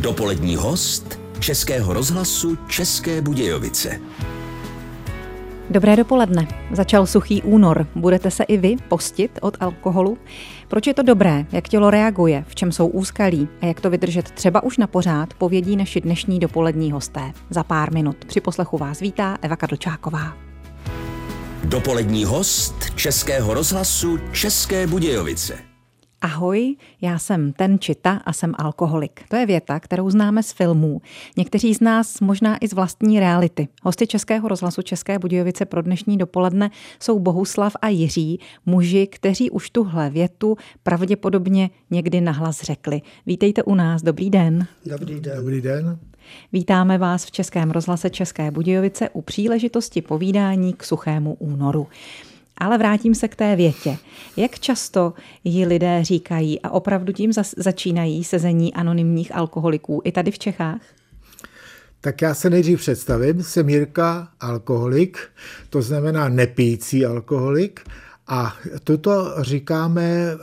Dopolední 0.00 0.56
host 0.56 1.20
Českého 1.38 1.92
rozhlasu 1.92 2.58
České 2.68 3.22
Budějovice. 3.22 4.00
Dobré 5.70 5.96
dopoledne. 5.96 6.48
Začal 6.72 7.06
suchý 7.06 7.42
únor. 7.42 7.86
Budete 7.94 8.30
se 8.30 8.44
i 8.44 8.56
vy 8.56 8.76
postit 8.88 9.38
od 9.42 9.56
alkoholu? 9.60 10.18
Proč 10.68 10.86
je 10.86 10.94
to 10.94 11.02
dobré? 11.02 11.46
Jak 11.52 11.68
tělo 11.68 11.90
reaguje? 11.90 12.44
V 12.48 12.54
čem 12.54 12.72
jsou 12.72 12.86
úskalí? 12.86 13.48
A 13.60 13.66
jak 13.66 13.80
to 13.80 13.90
vydržet 13.90 14.30
třeba 14.30 14.62
už 14.62 14.78
na 14.78 14.86
pořád, 14.86 15.34
povědí 15.34 15.76
naši 15.76 16.00
dnešní 16.00 16.38
dopolední 16.38 16.92
hosté. 16.92 17.32
Za 17.50 17.62
pár 17.62 17.92
minut 17.92 18.16
při 18.24 18.40
poslechu 18.40 18.78
vás 18.78 19.00
vítá 19.00 19.38
Eva 19.42 19.56
Kadlčáková. 19.56 20.36
Dopolední 21.64 22.24
host 22.24 22.74
Českého 22.94 23.54
rozhlasu 23.54 24.18
České 24.32 24.86
Budějovice. 24.86 25.67
Ahoj, 26.20 26.76
já 27.00 27.18
jsem 27.18 27.52
ten 27.52 27.78
čita 27.78 28.20
a 28.24 28.32
jsem 28.32 28.54
alkoholik. 28.58 29.20
To 29.28 29.36
je 29.36 29.46
věta, 29.46 29.80
kterou 29.80 30.10
známe 30.10 30.42
z 30.42 30.52
filmů. 30.52 31.00
Někteří 31.36 31.74
z 31.74 31.80
nás 31.80 32.20
možná 32.20 32.56
i 32.60 32.68
z 32.68 32.72
vlastní 32.72 33.20
reality. 33.20 33.68
Hosty 33.82 34.06
Českého 34.06 34.48
rozhlasu 34.48 34.82
České 34.82 35.18
Budějovice 35.18 35.64
pro 35.64 35.82
dnešní 35.82 36.18
dopoledne 36.18 36.70
jsou 37.00 37.18
Bohuslav 37.18 37.72
a 37.82 37.88
Jiří, 37.88 38.40
muži, 38.66 39.06
kteří 39.06 39.50
už 39.50 39.70
tuhle 39.70 40.10
větu 40.10 40.56
pravděpodobně 40.82 41.70
někdy 41.90 42.20
nahlas 42.20 42.62
řekli. 42.62 43.02
Vítejte 43.26 43.62
u 43.62 43.74
nás, 43.74 44.02
dobrý 44.02 44.30
den. 44.30 44.66
Dobrý 44.86 45.20
den. 45.20 45.36
Dobrý 45.36 45.60
den. 45.60 45.98
Vítáme 46.52 46.98
vás 46.98 47.24
v 47.24 47.30
Českém 47.30 47.70
rozhlase 47.70 48.10
České 48.10 48.50
Budějovice 48.50 49.08
u 49.08 49.22
příležitosti 49.22 50.02
povídání 50.02 50.72
k 50.72 50.84
suchému 50.84 51.34
únoru. 51.34 51.86
Ale 52.58 52.78
vrátím 52.78 53.14
se 53.14 53.28
k 53.28 53.36
té 53.36 53.56
větě. 53.56 53.96
Jak 54.36 54.58
často 54.58 55.12
ji 55.44 55.66
lidé 55.66 56.04
říkají 56.04 56.60
a 56.62 56.70
opravdu 56.70 57.12
tím 57.12 57.32
začínají 57.56 58.24
sezení 58.24 58.74
anonymních 58.74 59.34
alkoholiků 59.34 60.02
i 60.04 60.12
tady 60.12 60.30
v 60.30 60.38
Čechách? 60.38 60.80
Tak 62.00 62.22
já 62.22 62.34
se 62.34 62.50
nejdřív 62.50 62.78
představím. 62.80 63.42
Jsem 63.42 63.68
Jirka, 63.68 64.28
alkoholik, 64.40 65.18
to 65.70 65.82
znamená 65.82 66.28
nepící 66.28 67.06
alkoholik. 67.06 67.80
A 68.26 68.56
toto 68.84 69.34
říkáme 69.40 70.02
eh, 70.02 70.36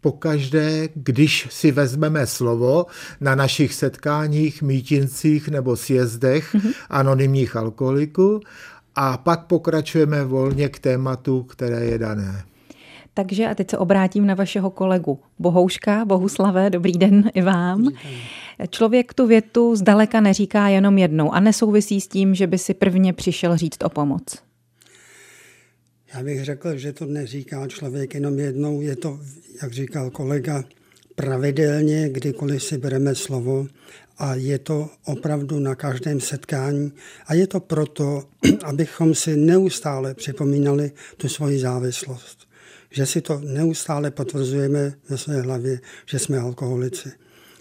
pokaždé, 0.00 0.88
když 0.94 1.48
si 1.50 1.72
vezmeme 1.72 2.26
slovo 2.26 2.86
na 3.20 3.34
našich 3.34 3.74
setkáních, 3.74 4.62
mítincích 4.62 5.48
nebo 5.48 5.76
sjezdech 5.76 6.54
mm-hmm. 6.54 6.74
anonymních 6.90 7.56
alkoholiků 7.56 8.40
a 9.00 9.16
pak 9.16 9.46
pokračujeme 9.46 10.24
volně 10.24 10.68
k 10.68 10.78
tématu, 10.78 11.42
které 11.42 11.84
je 11.84 11.98
dané. 11.98 12.44
Takže 13.14 13.46
a 13.46 13.54
teď 13.54 13.70
se 13.70 13.78
obrátím 13.78 14.26
na 14.26 14.34
vašeho 14.34 14.70
kolegu 14.70 15.18
Bohouška, 15.38 16.04
Bohuslave, 16.04 16.70
dobrý 16.70 16.92
den 16.92 17.30
i 17.34 17.42
vám. 17.42 17.88
Člověk 18.70 19.14
tu 19.14 19.26
větu 19.26 19.76
zdaleka 19.76 20.20
neříká 20.20 20.68
jenom 20.68 20.98
jednou 20.98 21.32
a 21.32 21.40
nesouvisí 21.40 22.00
s 22.00 22.08
tím, 22.08 22.34
že 22.34 22.46
by 22.46 22.58
si 22.58 22.74
prvně 22.74 23.12
přišel 23.12 23.56
říct 23.56 23.84
o 23.84 23.88
pomoc. 23.88 24.22
Já 26.14 26.22
bych 26.22 26.44
řekl, 26.44 26.76
že 26.76 26.92
to 26.92 27.06
neříká 27.06 27.66
člověk 27.66 28.14
jenom 28.14 28.38
jednou, 28.38 28.80
je 28.80 28.96
to, 28.96 29.20
jak 29.62 29.72
říkal 29.72 30.10
kolega, 30.10 30.64
pravidelně, 31.14 32.08
kdykoliv 32.08 32.62
si 32.62 32.78
bereme 32.78 33.14
slovo 33.14 33.66
a 34.18 34.34
je 34.34 34.58
to 34.58 34.90
opravdu 35.04 35.58
na 35.58 35.74
každém 35.74 36.20
setkání 36.20 36.92
a 37.26 37.34
je 37.34 37.46
to 37.46 37.60
proto, 37.60 38.24
abychom 38.64 39.14
si 39.14 39.36
neustále 39.36 40.14
připomínali 40.14 40.92
tu 41.16 41.28
svoji 41.28 41.58
závislost. 41.58 42.38
Že 42.90 43.06
si 43.06 43.20
to 43.20 43.40
neustále 43.44 44.10
potvrzujeme 44.10 44.94
ve 45.08 45.18
své 45.18 45.42
hlavě, 45.42 45.80
že 46.06 46.18
jsme 46.18 46.38
alkoholici. 46.38 47.12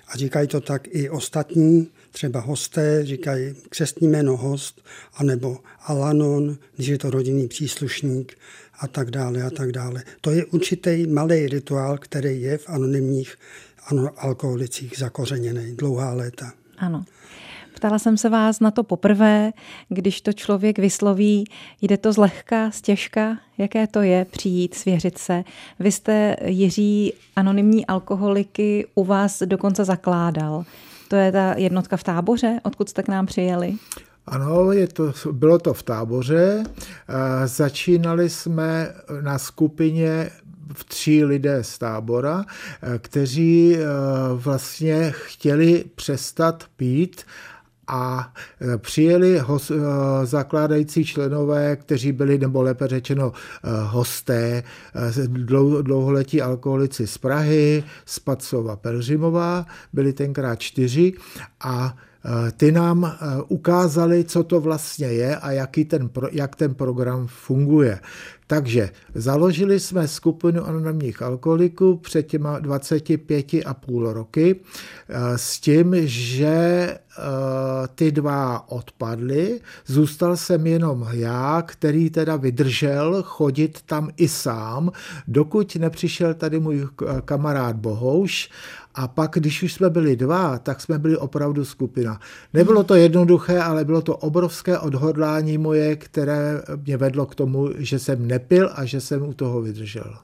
A 0.08 0.17
říkají 0.17 0.47
to 0.47 0.61
tak 0.61 0.88
i 0.88 1.09
ostatní, 1.09 1.88
třeba 2.11 2.39
hosté, 2.39 3.05
říkají 3.05 3.55
křestní 3.69 4.08
jméno 4.08 4.38
host, 4.38 4.81
anebo 5.14 5.58
Alanon, 5.81 6.58
když 6.75 6.88
je 6.88 6.97
to 6.97 7.09
rodinný 7.09 7.47
příslušník 7.47 8.38
a 8.80 8.87
tak 8.87 9.11
dále 9.11 9.43
a 9.43 9.49
tak 9.49 9.71
dále. 9.71 10.04
To 10.21 10.31
je 10.31 10.45
určitý 10.45 11.08
malý 11.08 11.48
rituál, 11.48 11.98
který 11.98 12.42
je 12.42 12.58
v 12.58 12.70
anonymních 12.70 13.36
ano, 13.36 13.77
alkoholicích 14.17 14.93
zakořeněný 14.98 15.75
dlouhá 15.75 16.14
léta. 16.14 16.52
Ano. 16.77 17.05
Ptala 17.75 17.99
jsem 17.99 18.17
se 18.17 18.30
vás 18.30 18.59
na 18.59 18.71
to 18.71 18.83
poprvé, 18.83 19.52
když 19.89 20.21
to 20.21 20.33
člověk 20.33 20.80
vysloví, 20.80 21.45
jde 21.81 21.98
to 21.98 22.14
zlehka, 22.14 22.71
stěžka, 22.71 23.37
jaké 23.58 23.87
to 23.87 24.02
je 24.02 24.25
přijít, 24.25 24.73
svěřit 24.73 25.17
se. 25.17 25.43
Vy 25.80 25.92
jste, 25.92 26.36
Jiří, 26.45 27.14
anonymní 27.36 27.86
alkoholiky 27.86 28.87
u 28.95 29.03
vás 29.03 29.43
dokonce 29.45 29.86
zakládal. 29.86 30.65
To 31.08 31.15
je 31.15 31.31
ta 31.31 31.54
jednotka 31.58 31.98
v 31.98 32.04
táboře, 32.04 32.59
odkud 32.64 32.89
jste 32.89 33.04
k 33.04 33.08
nám 33.08 33.25
přijeli? 33.25 33.75
Ano, 34.25 34.71
je 34.71 34.87
to, 34.87 35.14
bylo 35.31 35.59
to 35.59 35.73
v 35.73 35.83
táboře. 35.83 36.64
Začínali 37.45 38.30
jsme 38.30 38.93
na 39.21 39.37
skupině 39.37 40.30
tři 40.88 41.26
lidé 41.26 41.64
z 41.64 41.78
tábora, 41.78 42.45
eh, 42.45 43.00
kteří 43.00 43.76
eh, 43.76 43.86
vlastně 44.33 45.14
chtěli 45.16 45.86
přestat 45.95 46.64
pít 46.78 47.22
a 47.88 48.33
eh, 48.61 48.78
přijeli 48.78 49.39
hos, 49.39 49.72
zakládající 50.23 51.05
členové, 51.05 51.76
kteří 51.76 52.11
byli, 52.11 52.38
nebo 52.38 52.61
lépe 52.61 52.88
řečeno 52.88 53.32
hosté, 53.83 54.64
dlouholetí 55.82 56.42
alkoholici 56.42 57.08
z 57.08 57.17
Prahy, 57.17 57.84
z 58.05 58.20
Pacova, 58.20 58.76
Pelřimová, 58.76 59.66
byli 59.94 60.14
tenkrát 60.14 60.55
čtyři 60.55 61.14
a 61.60 61.95
ty 62.58 62.72
nám 62.72 63.17
ukázali, 63.48 64.23
co 64.23 64.44
to 64.44 64.60
vlastně 64.60 65.08
je 65.08 65.38
a 65.38 65.52
jaký 65.52 65.86
ten, 65.86 66.10
jak 66.32 66.55
ten 66.55 66.76
program 66.76 67.28
funguje. 67.28 67.99
Takže 68.47 68.89
založili 69.15 69.80
jsme 69.80 70.08
skupinu 70.08 70.65
anonymních 70.65 71.21
alkoholiků 71.21 71.97
před 71.97 72.23
těma 72.23 72.59
25 72.59 73.45
a 73.65 73.73
půl 73.73 74.13
roky 74.13 74.55
eh, 75.09 75.37
s 75.37 75.59
tím, 75.59 75.95
že 76.03 76.47
eh, 76.47 76.97
ty 77.95 78.11
dva 78.11 78.71
odpadly. 78.71 79.59
Zůstal 79.86 80.37
jsem 80.37 80.67
jenom 80.67 81.07
já, 81.11 81.63
který 81.65 82.09
teda 82.09 82.36
vydržel 82.36 83.23
chodit 83.23 83.81
tam 83.86 84.09
i 84.17 84.27
sám, 84.27 84.91
dokud 85.27 85.75
nepřišel 85.75 86.33
tady 86.33 86.59
můj 86.59 86.87
kamarád 87.25 87.75
Bohouš 87.75 88.49
a 88.97 89.07
pak, 89.07 89.31
když 89.33 89.63
už 89.63 89.73
jsme 89.73 89.89
byli 89.89 90.15
dva, 90.15 90.57
tak 90.57 90.81
jsme 90.81 90.99
byli 90.99 91.17
opravdu 91.17 91.65
skupina. 91.65 92.19
Nebylo 92.53 92.83
to 92.83 92.95
jednoduché, 92.95 93.59
ale 93.59 93.86
bylo 93.86 94.02
to 94.02 94.17
obrovské 94.17 94.80
odhodlání 94.80 95.57
moje, 95.57 95.95
které 95.95 96.61
mě 96.86 96.97
vedlo 96.97 97.25
k 97.25 97.36
tomu, 97.36 97.69
že 97.77 97.99
jsem 97.99 98.27
nepil 98.37 98.70
a 98.75 98.86
že 98.86 99.02
jsem 99.02 99.30
u 99.30 99.33
toho 99.33 99.61
vydržel. 99.61 100.17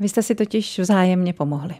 Vy 0.00 0.08
jste 0.08 0.22
si 0.22 0.34
totiž 0.34 0.78
vzájemně 0.78 1.32
pomohli. 1.32 1.74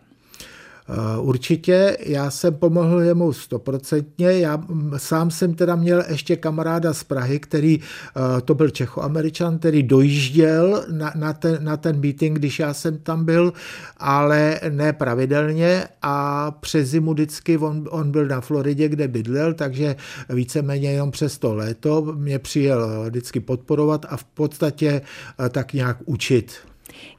Eh, 0.90 1.20
určitě, 1.20 1.96
já 2.00 2.30
jsem 2.30 2.54
pomohl 2.54 3.00
jemu 3.00 3.32
stoprocentně, 3.32 4.32
já 4.32 4.62
sám 4.96 5.30
jsem 5.30 5.54
teda 5.54 5.76
měl 5.76 6.04
ještě 6.08 6.36
kamaráda 6.36 6.94
z 6.94 7.04
Prahy, 7.04 7.40
který, 7.40 7.80
eh, 7.80 8.40
to 8.40 8.54
byl 8.54 8.70
Čechoameričan, 8.70 9.58
který 9.58 9.82
dojížděl 9.82 10.84
na, 10.90 11.12
na, 11.14 11.32
ten, 11.32 11.64
na 11.64 11.76
ten 11.76 12.00
meeting, 12.00 12.38
když 12.38 12.58
já 12.58 12.74
jsem 12.74 12.98
tam 12.98 13.24
byl, 13.24 13.52
ale 13.96 14.60
ne 14.68 14.92
pravidelně 14.92 15.84
a 16.02 16.50
přes 16.50 16.88
zimu 16.88 17.12
vždycky 17.12 17.58
on, 17.58 17.88
on 17.90 18.10
byl 18.10 18.26
na 18.26 18.40
Floridě, 18.40 18.88
kde 18.88 19.08
bydlel, 19.08 19.54
takže 19.54 19.96
víceméně 20.28 20.92
jenom 20.92 21.10
přes 21.10 21.38
to 21.38 21.54
léto 21.54 22.02
mě 22.02 22.38
přijel 22.38 23.04
vždycky 23.08 23.40
podporovat 23.40 24.06
a 24.08 24.16
v 24.16 24.24
podstatě 24.24 25.00
eh, 25.44 25.48
tak 25.48 25.72
nějak 25.72 25.96
učit. 26.04 26.52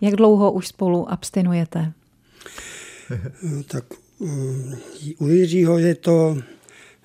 Jak 0.01 0.16
dlouho 0.16 0.51
už 0.51 0.68
spolu 0.68 1.12
abstinujete? 1.12 1.94
Tak 3.68 3.84
u 5.20 5.28
Jiřího 5.28 5.80
je 5.80 5.96
to 5.96 6.38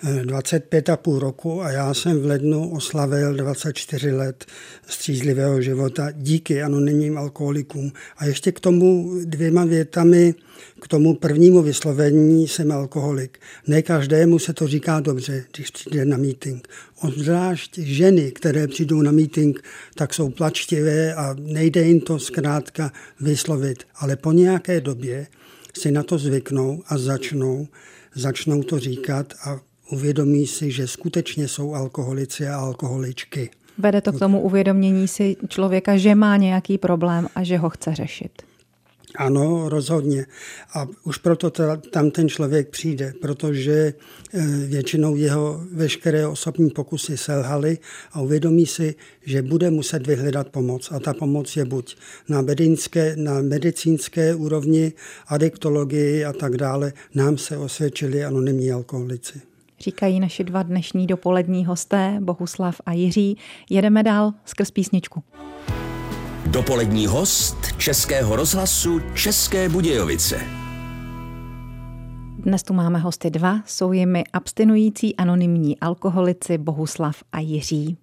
25,5 0.03 1.19
roku 1.19 1.63
a 1.63 1.71
já 1.71 1.95
jsem 1.95 2.21
v 2.21 2.27
lednu 2.27 2.71
oslavil 2.71 3.35
24 3.35 4.13
let 4.13 4.45
střízlivého 4.87 5.63
života 5.63 6.11
díky 6.11 6.63
anonymním 6.63 7.19
alkoholikům. 7.19 7.93
A 8.17 8.27
ještě 8.27 8.53
k 8.53 8.61
tomu 8.61 9.15
dvěma 9.25 9.65
větami, 9.65 10.35
k 10.81 10.89
tomu 10.89 11.15
prvnímu 11.15 11.63
vyslovení 11.63 12.49
jsem 12.49 12.73
alkoholik. 12.73 13.39
Ne 13.67 13.83
každému 13.83 14.39
se 14.39 14.53
to 14.53 14.69
říká 14.69 15.01
dobře, 15.01 15.45
když 15.55 15.71
přijde 15.71 16.05
na 16.05 16.17
meeting. 16.17 16.69
Obzvlášť 17.01 17.79
ženy, 17.79 18.31
které 18.31 18.67
přijdou 18.67 19.03
na 19.03 19.13
meeting, 19.13 19.63
tak 19.95 20.15
jsou 20.15 20.31
plačtivé 20.31 21.15
a 21.15 21.37
nejde 21.39 21.83
jim 21.83 22.01
to 22.01 22.19
zkrátka 22.19 22.93
vyslovit. 23.21 23.85
Ale 23.97 24.17
po 24.17 24.33
nějaké 24.33 24.81
době 24.81 25.27
si 25.79 25.93
na 25.93 26.03
to 26.03 26.19
zvyknou 26.19 26.83
a 26.89 26.99
začnou, 26.99 27.67
začnou 28.15 28.63
to 28.63 28.79
říkat 28.79 29.35
a 29.45 29.61
uvědomí 29.93 30.47
si, 30.47 30.71
že 30.71 30.87
skutečně 30.87 31.49
jsou 31.49 31.75
alkoholici 31.75 32.49
a 32.49 32.57
alkoholičky. 32.57 33.51
Vede 33.79 34.01
to 34.01 34.13
k 34.13 34.19
tomu 34.19 34.41
uvědomění 34.41 35.09
si 35.09 35.37
člověka, 35.49 35.97
že 35.97 36.15
má 36.15 36.37
nějaký 36.37 36.79
problém 36.79 37.29
a 37.35 37.43
že 37.43 37.57
ho 37.57 37.71
chce 37.71 37.95
řešit. 37.95 38.43
Ano, 39.17 39.69
rozhodně. 39.69 40.27
A 40.75 40.87
už 41.05 41.19
proto 41.19 41.51
tam 41.91 42.11
ten 42.11 42.29
člověk 42.29 42.69
přijde, 42.69 43.13
protože 43.21 43.95
eh, 44.35 44.47
většinou 44.67 45.17
jeho 45.17 45.61
veškeré 45.73 46.27
osobní 46.27 46.71
pokusy 46.71 47.17
selhaly 47.17 47.79
a 48.13 48.21
uvědomí 48.21 48.67
si, 48.67 48.95
že 49.25 49.43
bude 49.43 49.71
muset 49.71 50.07
vyhledat 50.07 50.49
pomoc. 50.49 50.93
A 50.93 51.01
ta 51.01 51.15
pomoc 51.15 51.57
je 51.57 51.65
buď 51.65 51.97
na, 52.29 52.43
medicínské, 52.43 53.17
na 53.17 53.43
medicínské 53.43 54.35
úrovni, 54.35 54.93
adiktologii 55.27 56.25
a 56.25 56.33
tak 56.33 56.57
dále. 56.57 56.93
Nám 57.15 57.39
se 57.39 57.57
osvědčili 57.59 58.25
anonymní 58.25 58.73
alkoholici. 58.73 59.41
Říkají 59.81 60.21
naši 60.21 60.45
dva 60.45 60.63
dnešní 60.63 61.07
dopolední 61.07 61.65
hosté, 61.65 62.19
Bohuslav 62.21 62.81
a 62.87 62.93
Jiří. 62.93 63.39
Jedeme 63.71 64.03
dál 64.03 64.33
skrz 64.45 64.71
písničku. 64.71 65.23
Dopolední 66.55 67.07
host 67.07 67.57
Českého 67.79 68.37
rozhlasu 68.37 69.01
České 69.15 69.69
Budějovice. 69.69 70.41
Dnes 72.39 72.63
tu 72.63 72.75
máme 72.75 72.99
hosty 72.99 73.31
dva, 73.31 73.61
jsou 73.67 73.93
jimi 73.93 74.25
abstinující 74.33 75.17
anonymní 75.17 75.81
alkoholici 75.81 76.59
Bohuslav 76.59 77.17
a 77.33 77.41
Jiří. 77.41 77.97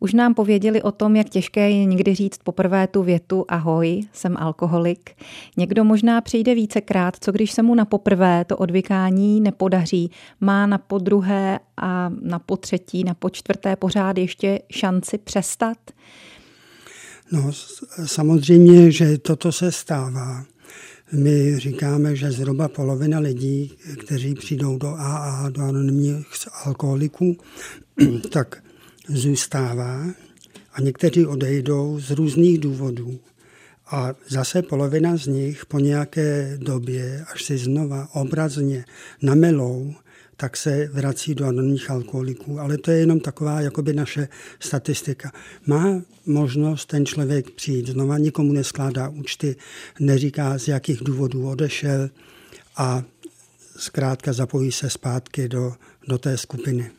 Už 0.00 0.14
nám 0.14 0.34
pověděli 0.34 0.82
o 0.82 0.92
tom, 0.92 1.16
jak 1.16 1.28
těžké 1.28 1.70
je 1.70 1.84
někdy 1.84 2.14
říct 2.14 2.38
poprvé 2.44 2.86
tu 2.86 3.02
větu 3.02 3.44
ahoj, 3.48 4.00
jsem 4.12 4.36
alkoholik. 4.36 5.10
Někdo 5.56 5.84
možná 5.84 6.20
přijde 6.20 6.54
vícekrát, 6.54 7.16
co 7.20 7.32
když 7.32 7.52
se 7.52 7.62
mu 7.62 7.74
na 7.74 7.84
poprvé 7.84 8.44
to 8.44 8.56
odvykání 8.56 9.40
nepodaří, 9.40 10.10
má 10.40 10.66
na 10.66 10.78
podruhé 10.78 11.58
a 11.76 12.10
na 12.22 12.38
potřetí, 12.38 13.04
na 13.04 13.14
počtvrté 13.14 13.76
pořád 13.76 14.18
ještě 14.18 14.60
šanci 14.70 15.18
přestat. 15.18 15.78
No, 17.32 17.52
samozřejmě, 18.04 18.92
že 18.92 19.18
toto 19.18 19.52
se 19.52 19.72
stává. 19.72 20.44
My 21.12 21.58
říkáme, 21.58 22.16
že 22.16 22.32
zhruba 22.32 22.68
polovina 22.68 23.18
lidí, 23.18 23.72
kteří 24.00 24.34
přijdou 24.34 24.78
do 24.78 24.88
AA, 24.88 25.48
do 25.48 25.62
anonymních 25.62 26.26
alkoholiků, 26.64 27.36
tak 28.30 28.62
zůstává 29.08 30.06
a 30.72 30.80
někteří 30.80 31.26
odejdou 31.26 32.00
z 32.00 32.10
různých 32.10 32.58
důvodů. 32.58 33.18
A 33.86 34.14
zase 34.28 34.62
polovina 34.62 35.16
z 35.16 35.26
nich 35.26 35.66
po 35.66 35.78
nějaké 35.78 36.58
době, 36.60 37.24
až 37.32 37.44
si 37.44 37.58
znova 37.58 38.08
obrazně 38.14 38.84
namelou, 39.22 39.94
tak 40.36 40.56
se 40.56 40.88
vrací 40.92 41.34
do 41.34 41.46
anonimních 41.46 41.90
alkoholiků. 41.90 42.60
Ale 42.60 42.78
to 42.78 42.90
je 42.90 42.98
jenom 42.98 43.20
taková 43.20 43.60
jakoby 43.60 43.92
naše 43.92 44.28
statistika. 44.60 45.32
Má 45.66 46.02
možnost 46.26 46.86
ten 46.86 47.06
člověk 47.06 47.50
přijít 47.50 47.86
znova, 47.86 48.18
nikomu 48.18 48.52
neskládá 48.52 49.08
účty, 49.08 49.56
neříká, 50.00 50.58
z 50.58 50.68
jakých 50.68 51.04
důvodů 51.04 51.48
odešel 51.48 52.10
a 52.76 53.02
zkrátka 53.76 54.32
zapojí 54.32 54.72
se 54.72 54.90
zpátky 54.90 55.48
do, 55.48 55.72
do 56.08 56.18
té 56.18 56.36
skupiny 56.36 56.90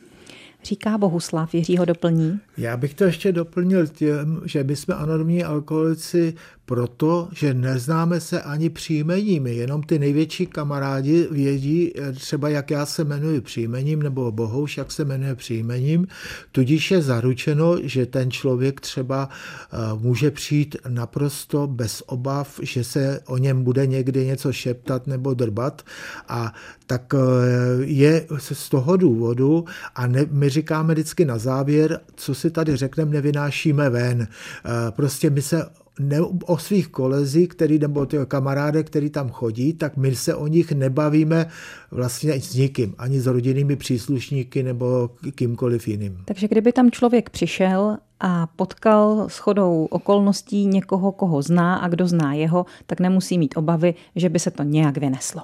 říká 0.66 0.98
Bohuslav. 0.98 1.54
Jiří 1.54 1.76
ho 1.76 1.84
doplní. 1.84 2.40
Já 2.56 2.76
bych 2.76 2.94
to 2.94 3.04
ještě 3.04 3.32
doplnil 3.32 3.86
tím, 3.86 4.40
že 4.44 4.64
my 4.64 4.76
jsme 4.76 4.94
anonymní 4.94 5.44
alkoholici 5.44 6.34
proto, 6.66 7.28
že 7.32 7.54
neznáme 7.54 8.20
se 8.20 8.42
ani 8.42 8.70
příjmeními, 8.70 9.54
jenom 9.54 9.82
ty 9.82 9.98
největší 9.98 10.46
kamarádi 10.46 11.28
vědí 11.30 11.92
třeba, 12.14 12.48
jak 12.48 12.70
já 12.70 12.86
se 12.86 13.04
jmenuji 13.04 13.40
příjmením, 13.40 14.02
nebo 14.02 14.32
Bohouš, 14.32 14.76
jak 14.76 14.92
se 14.92 15.04
jmenuje 15.04 15.34
příjmením, 15.34 16.06
tudíž 16.52 16.90
je 16.90 17.02
zaručeno, 17.02 17.76
že 17.82 18.06
ten 18.06 18.30
člověk 18.30 18.80
třeba 18.80 19.28
eh, 19.28 19.76
může 19.98 20.30
přijít 20.30 20.76
naprosto 20.88 21.66
bez 21.66 22.02
obav, 22.06 22.60
že 22.62 22.84
se 22.84 23.20
o 23.26 23.38
něm 23.38 23.64
bude 23.64 23.86
někdy 23.86 24.26
něco 24.26 24.52
šeptat 24.52 25.06
nebo 25.06 25.34
drbat. 25.34 25.82
A 26.28 26.54
tak 26.86 27.14
eh, 27.14 27.18
je 27.84 28.26
z 28.52 28.68
toho 28.68 28.96
důvodu 28.96 29.64
a 29.94 30.06
ne, 30.06 30.26
my 30.30 30.48
říkáme 30.48 30.94
vždycky 30.94 31.24
na 31.24 31.38
závěr, 31.38 32.00
co 32.14 32.34
si 32.34 32.50
tady 32.50 32.76
řekneme, 32.76 33.10
nevynášíme 33.10 33.90
ven. 33.90 34.28
Eh, 34.28 34.90
prostě 34.90 35.30
my 35.30 35.42
se 35.42 35.66
ne, 36.00 36.20
o 36.20 36.58
svých 36.58 36.88
kolezích, 36.88 37.48
který, 37.48 37.78
nebo 37.78 38.06
ty 38.06 38.16
kamaráde, 38.28 38.82
který 38.82 39.10
tam 39.10 39.30
chodí, 39.30 39.72
tak 39.72 39.96
my 39.96 40.16
se 40.16 40.34
o 40.34 40.46
nich 40.46 40.72
nebavíme 40.72 41.46
vlastně 41.90 42.40
s 42.40 42.54
nikým, 42.54 42.94
ani 42.98 43.20
s 43.20 43.26
rodinnými 43.26 43.76
příslušníky 43.76 44.62
nebo 44.62 45.10
kýmkoliv 45.34 45.88
jiným. 45.88 46.18
Takže 46.24 46.48
kdyby 46.48 46.72
tam 46.72 46.90
člověk 46.90 47.30
přišel 47.30 47.96
a 48.20 48.46
potkal 48.46 49.28
shodou 49.28 49.84
okolností 49.90 50.66
někoho, 50.66 51.12
koho 51.12 51.42
zná 51.42 51.76
a 51.76 51.88
kdo 51.88 52.06
zná 52.06 52.34
jeho, 52.34 52.66
tak 52.86 53.00
nemusí 53.00 53.38
mít 53.38 53.56
obavy, 53.56 53.94
že 54.16 54.28
by 54.28 54.38
se 54.38 54.50
to 54.50 54.62
nějak 54.62 54.98
vyneslo. 54.98 55.42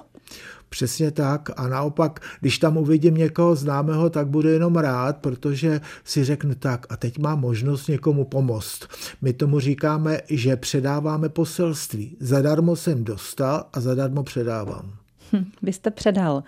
Přesně 0.73 1.11
tak 1.11 1.49
a 1.57 1.67
naopak, 1.67 2.19
když 2.41 2.57
tam 2.57 2.77
uvidím 2.77 3.15
někoho 3.15 3.55
známého, 3.55 4.09
tak 4.09 4.27
budu 4.27 4.49
jenom 4.49 4.75
rád, 4.75 5.17
protože 5.17 5.81
si 6.03 6.23
řeknu 6.23 6.55
tak 6.55 6.85
a 6.89 6.97
teď 6.97 7.17
mám 7.17 7.39
možnost 7.39 7.87
někomu 7.87 8.25
pomoct. 8.25 8.79
My 9.21 9.33
tomu 9.33 9.59
říkáme, 9.59 10.19
že 10.29 10.55
předáváme 10.55 11.29
poselství. 11.29 12.17
Zadarmo 12.19 12.75
jsem 12.75 13.03
dostal 13.03 13.65
a 13.73 13.79
zadarmo 13.79 14.23
předávám. 14.23 14.93
Hm, 15.33 15.45
vy 15.61 15.73
jste 15.73 15.91
předal 15.91 16.43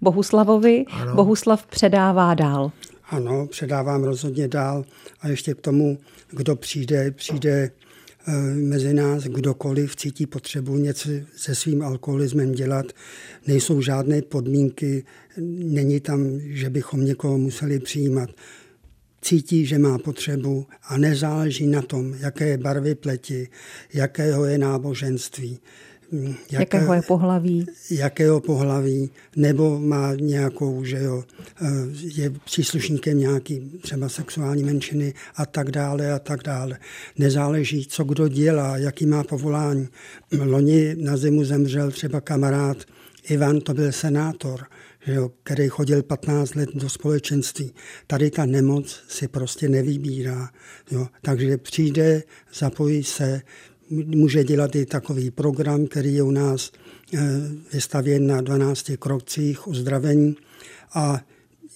Bohuslavovi, 0.00 0.84
ano. 0.90 1.14
Bohuslav 1.14 1.66
předává 1.66 2.34
dál. 2.34 2.72
Ano, 3.10 3.46
předávám 3.46 4.04
rozhodně 4.04 4.48
dál 4.48 4.84
a 5.20 5.28
ještě 5.28 5.54
k 5.54 5.60
tomu, 5.60 5.98
kdo 6.30 6.56
přijde, 6.56 7.10
přijde 7.10 7.70
mezi 8.54 8.94
nás 8.94 9.24
kdokoliv 9.24 9.96
cítí 9.96 10.26
potřebu 10.26 10.76
něco 10.76 11.08
se 11.36 11.54
svým 11.54 11.82
alkoholismem 11.82 12.52
dělat. 12.52 12.86
Nejsou 13.46 13.82
žádné 13.82 14.22
podmínky, 14.22 15.04
není 15.58 16.00
tam, 16.00 16.40
že 16.40 16.70
bychom 16.70 17.04
někoho 17.04 17.38
museli 17.38 17.78
přijímat. 17.78 18.30
Cítí, 19.22 19.66
že 19.66 19.78
má 19.78 19.98
potřebu 19.98 20.66
a 20.88 20.98
nezáleží 20.98 21.66
na 21.66 21.82
tom, 21.82 22.14
jaké 22.20 22.58
barvy 22.58 22.94
pleti, 22.94 23.48
jakého 23.94 24.44
je 24.44 24.58
náboženství. 24.58 25.58
Jaké, 26.12 26.36
jakého 26.50 26.94
je 26.94 27.02
pohlaví. 27.02 27.66
Jakého 27.90 28.40
pohlaví, 28.40 29.10
nebo 29.36 29.80
má 29.80 30.14
nějakou, 30.14 30.84
že 30.84 30.98
jo, 30.98 31.24
eh, 31.62 31.66
je 32.00 32.30
příslušníkem 32.30 33.18
nějaký 33.18 33.60
třeba 33.82 34.08
sexuální 34.08 34.64
menšiny 34.64 35.14
a 35.36 35.46
tak 35.46 35.70
dále 35.70 36.12
a 36.12 36.18
tak 36.18 36.42
dále. 36.42 36.78
Nezáleží, 37.18 37.86
co 37.86 38.04
kdo 38.04 38.28
dělá, 38.28 38.76
jaký 38.76 39.06
má 39.06 39.24
povolání. 39.24 39.88
Loni 40.44 40.94
na 40.98 41.16
zimu 41.16 41.44
zemřel 41.44 41.90
třeba 41.90 42.20
kamarád 42.20 42.76
Ivan, 43.28 43.60
to 43.60 43.74
byl 43.74 43.92
senátor, 43.92 44.66
že 45.06 45.14
jo, 45.14 45.30
který 45.42 45.68
chodil 45.68 46.02
15 46.02 46.54
let 46.54 46.68
do 46.74 46.88
společenství. 46.88 47.74
Tady 48.06 48.30
ta 48.30 48.46
nemoc 48.46 49.02
si 49.08 49.28
prostě 49.28 49.68
nevybírá. 49.68 50.50
Jo. 50.90 51.06
Takže 51.22 51.58
přijde, 51.58 52.22
zapojí 52.54 53.04
se, 53.04 53.42
může 53.90 54.44
dělat 54.44 54.76
i 54.76 54.86
takový 54.86 55.30
program, 55.30 55.86
který 55.86 56.14
je 56.14 56.22
u 56.22 56.30
nás 56.30 56.72
eh, 57.14 57.18
vystavěn 57.72 58.26
na 58.26 58.40
12 58.40 58.90
krokcích 58.98 59.68
uzdravení 59.68 60.36
a 60.94 61.20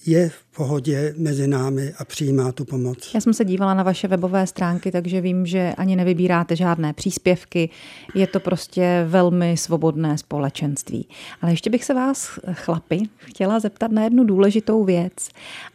je 0.05 0.29
v 0.29 0.55
pohodě 0.55 1.13
mezi 1.17 1.47
námi 1.47 1.93
a 1.97 2.05
přijímá 2.05 2.51
tu 2.51 2.65
pomoc. 2.65 3.11
Já 3.13 3.21
jsem 3.21 3.33
se 3.33 3.45
dívala 3.45 3.73
na 3.73 3.83
vaše 3.83 4.07
webové 4.07 4.47
stránky, 4.47 4.91
takže 4.91 5.21
vím, 5.21 5.45
že 5.45 5.73
ani 5.77 5.95
nevybíráte 5.95 6.55
žádné 6.55 6.93
příspěvky. 6.93 7.69
Je 8.15 8.27
to 8.27 8.39
prostě 8.39 9.05
velmi 9.07 9.57
svobodné 9.57 10.17
společenství. 10.17 11.07
Ale 11.41 11.51
ještě 11.51 11.69
bych 11.69 11.83
se 11.83 11.93
vás, 11.93 12.39
chlapi, 12.53 13.03
chtěla 13.17 13.59
zeptat 13.59 13.91
na 13.91 14.03
jednu 14.03 14.23
důležitou 14.23 14.83
věc. 14.83 15.29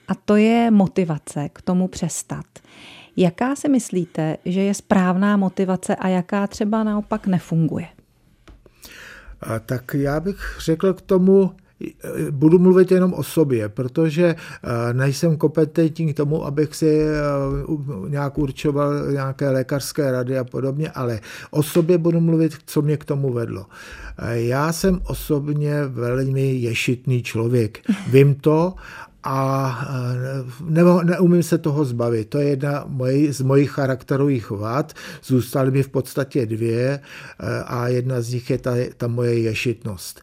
A 0.09 0.15
to 0.15 0.37
je 0.37 0.71
motivace 0.71 1.49
k 1.53 1.63
tomu 1.63 1.89
přestat. 1.89 2.47
Jaká 3.17 3.57
si 3.57 3.69
myslíte, 3.69 4.37
že 4.45 4.61
je 4.61 4.75
správná 4.75 5.37
motivace 5.37 5.97
a 5.97 6.09
jaká 6.09 6.47
třeba 6.47 6.85
naopak 6.85 7.27
nefunguje? 7.27 7.87
A 9.41 9.59
tak 9.59 9.95
já 9.95 10.21
bych 10.21 10.57
řekl 10.61 10.95
k 10.95 11.01
tomu, 11.01 11.53
budu 12.31 12.59
mluvit 12.59 12.91
jenom 12.91 13.13
o 13.13 13.23
sobě, 13.23 13.69
protože 13.69 14.35
eh, 14.35 14.93
nejsem 14.93 15.37
kompetentní 15.37 16.13
k 16.13 16.17
tomu, 16.17 16.47
abych 16.47 16.75
si 16.75 17.01
eh, 17.01 18.09
nějak 18.09 18.39
určoval 18.39 19.13
nějaké 19.13 19.51
lékařské 19.51 20.11
rady 20.11 20.39
a 20.39 20.45
podobně, 20.45 20.91
ale 20.91 21.21
o 21.51 21.63
sobě 21.63 21.99
budu 21.99 22.21
mluvit, 22.21 22.53
co 22.67 22.83
mě 22.83 22.97
k 22.97 23.05
tomu 23.05 23.33
vedlo. 23.33 23.67
Eh, 24.19 24.41
já 24.41 24.73
jsem 24.73 25.01
osobně 25.05 25.85
velmi 25.85 26.55
ješitný 26.55 27.23
člověk. 27.23 27.79
Vím 28.11 28.35
to 28.35 28.75
a 29.27 29.89
ne, 30.61 30.83
neumím 31.05 31.43
se 31.43 31.59
toho 31.59 31.85
zbavit. 31.85 32.29
To 32.29 32.39
je 32.39 32.49
jedna 32.49 32.85
moje, 32.87 33.33
z 33.33 33.41
mojich 33.41 33.71
charakterových 33.71 34.51
vad. 34.51 34.93
Zůstaly 35.25 35.71
mi 35.71 35.83
v 35.83 35.89
podstatě 35.89 36.47
dvě 36.47 37.01
a 37.67 37.89
jedna 37.89 38.21
z 38.21 38.31
nich 38.31 38.51
je 38.51 38.59
ta, 38.59 38.75
ta 38.97 39.07
moje 39.07 39.39
ješitnost. 39.39 40.23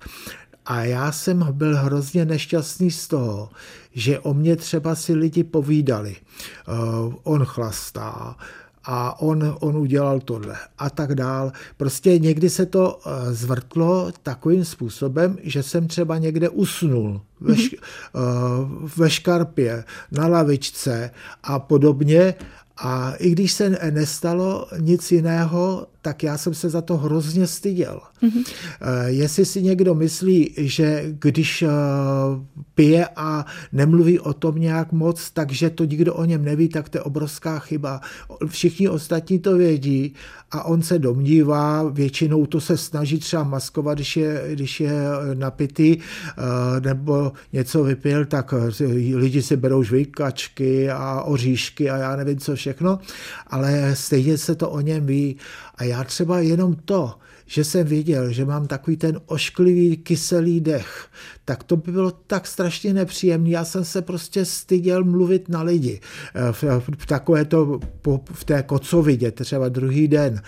A 0.65 0.83
já 0.83 1.11
jsem 1.11 1.47
byl 1.51 1.77
hrozně 1.77 2.25
nešťastný 2.25 2.91
z 2.91 3.07
toho, 3.07 3.49
že 3.93 4.19
o 4.19 4.33
mě 4.33 4.55
třeba 4.55 4.95
si 4.95 5.13
lidi 5.13 5.43
povídali. 5.43 6.15
Uh, 6.15 7.13
on 7.23 7.45
chlastá, 7.45 8.35
a 8.85 9.21
on, 9.21 9.57
on 9.59 9.77
udělal 9.77 10.19
tohle 10.19 10.55
a 10.77 10.89
tak 10.89 11.15
dál. 11.15 11.51
Prostě 11.77 12.19
někdy 12.19 12.49
se 12.49 12.65
to 12.65 12.99
eh, 13.05 13.33
zvrtlo 13.33 14.11
takovým 14.23 14.65
způsobem, 14.65 15.37
že 15.43 15.63
jsem 15.63 15.87
třeba 15.87 16.17
někde 16.17 16.49
usnul 16.49 17.21
ve, 17.41 17.53
mm-hmm. 17.53 17.77
ve 18.97 19.09
škarpě, 19.09 19.83
na 20.11 20.27
lavičce 20.27 21.11
a 21.43 21.59
podobně 21.59 22.35
a 22.85 23.13
i 23.19 23.29
když 23.29 23.53
se 23.53 23.69
nestalo 23.91 24.67
nic 24.79 25.11
jiného, 25.11 25.87
tak 26.03 26.23
já 26.23 26.37
jsem 26.37 26.53
se 26.53 26.69
za 26.69 26.81
to 26.81 26.97
hrozně 26.97 27.47
styděl. 27.47 28.01
Mm-hmm. 28.23 28.43
Jestli 29.05 29.45
si 29.45 29.61
někdo 29.61 29.95
myslí, 29.95 30.53
že 30.57 31.05
když 31.19 31.61
eh, 31.61 31.67
pije 32.75 33.07
a 33.15 33.45
nemluví 33.71 34.19
o 34.19 34.33
tom 34.33 34.55
nějak 34.55 34.91
moc, 34.91 35.31
takže 35.31 35.69
to 35.69 35.85
nikdo 35.85 36.13
o 36.13 36.25
něm 36.25 36.45
neví, 36.45 36.69
tak 36.69 36.89
to 36.89 36.97
je 36.97 37.01
obrovská 37.01 37.59
chyba. 37.59 38.01
Všichni 38.47 38.89
ostatní 38.89 39.39
to 39.39 39.57
vědí 39.57 40.13
a 40.51 40.63
on 40.63 40.81
se 40.81 40.99
domnívá, 40.99 41.83
většinou 41.83 42.45
to 42.45 42.61
se 42.61 42.77
snaží 42.77 43.19
třeba 43.19 43.43
maskovat, 43.43 43.97
když 43.97 44.17
je, 44.17 44.43
když 44.51 44.79
je 44.79 44.93
napitý 45.33 45.97
eh, 45.97 46.79
nebo 46.79 47.31
něco 47.53 47.83
vypil, 47.83 48.25
tak 48.25 48.53
lidi 49.13 49.41
si 49.41 49.57
berou 49.57 49.83
žvejkačky 49.83 50.89
a 50.89 51.21
oříšky 51.21 51.89
a 51.89 51.97
já 51.97 52.15
nevím 52.15 52.37
co 52.37 52.55
všechno, 52.55 52.72
ale 53.47 53.95
stejně 53.95 54.37
se 54.37 54.55
to 54.55 54.69
o 54.69 54.81
něm 54.81 55.05
ví. 55.05 55.37
A 55.75 55.83
já 55.83 56.03
třeba 56.03 56.39
jenom 56.39 56.75
to, 56.75 57.15
že 57.45 57.63
jsem 57.63 57.87
věděl, 57.87 58.31
že 58.31 58.45
mám 58.45 58.67
takový 58.67 58.97
ten 58.97 59.19
ošklivý 59.25 59.97
kyselý 59.97 60.61
dech, 60.61 61.07
tak 61.45 61.63
to 61.63 61.77
by 61.77 61.91
bylo 61.91 62.11
tak 62.11 62.47
strašně 62.47 62.93
nepříjemné. 62.93 63.49
Já 63.49 63.65
jsem 63.65 63.85
se 63.85 64.01
prostě 64.01 64.45
styděl 64.45 65.03
mluvit 65.03 65.49
na 65.49 65.61
lidi. 65.61 65.99
V, 66.51 66.63
v 66.97 67.05
takové 67.05 67.45
to, 67.45 67.79
v 68.33 68.43
té 68.43 68.63
kocovidě, 68.63 69.31
třeba 69.31 69.69
druhý 69.69 70.07
den. 70.07 70.41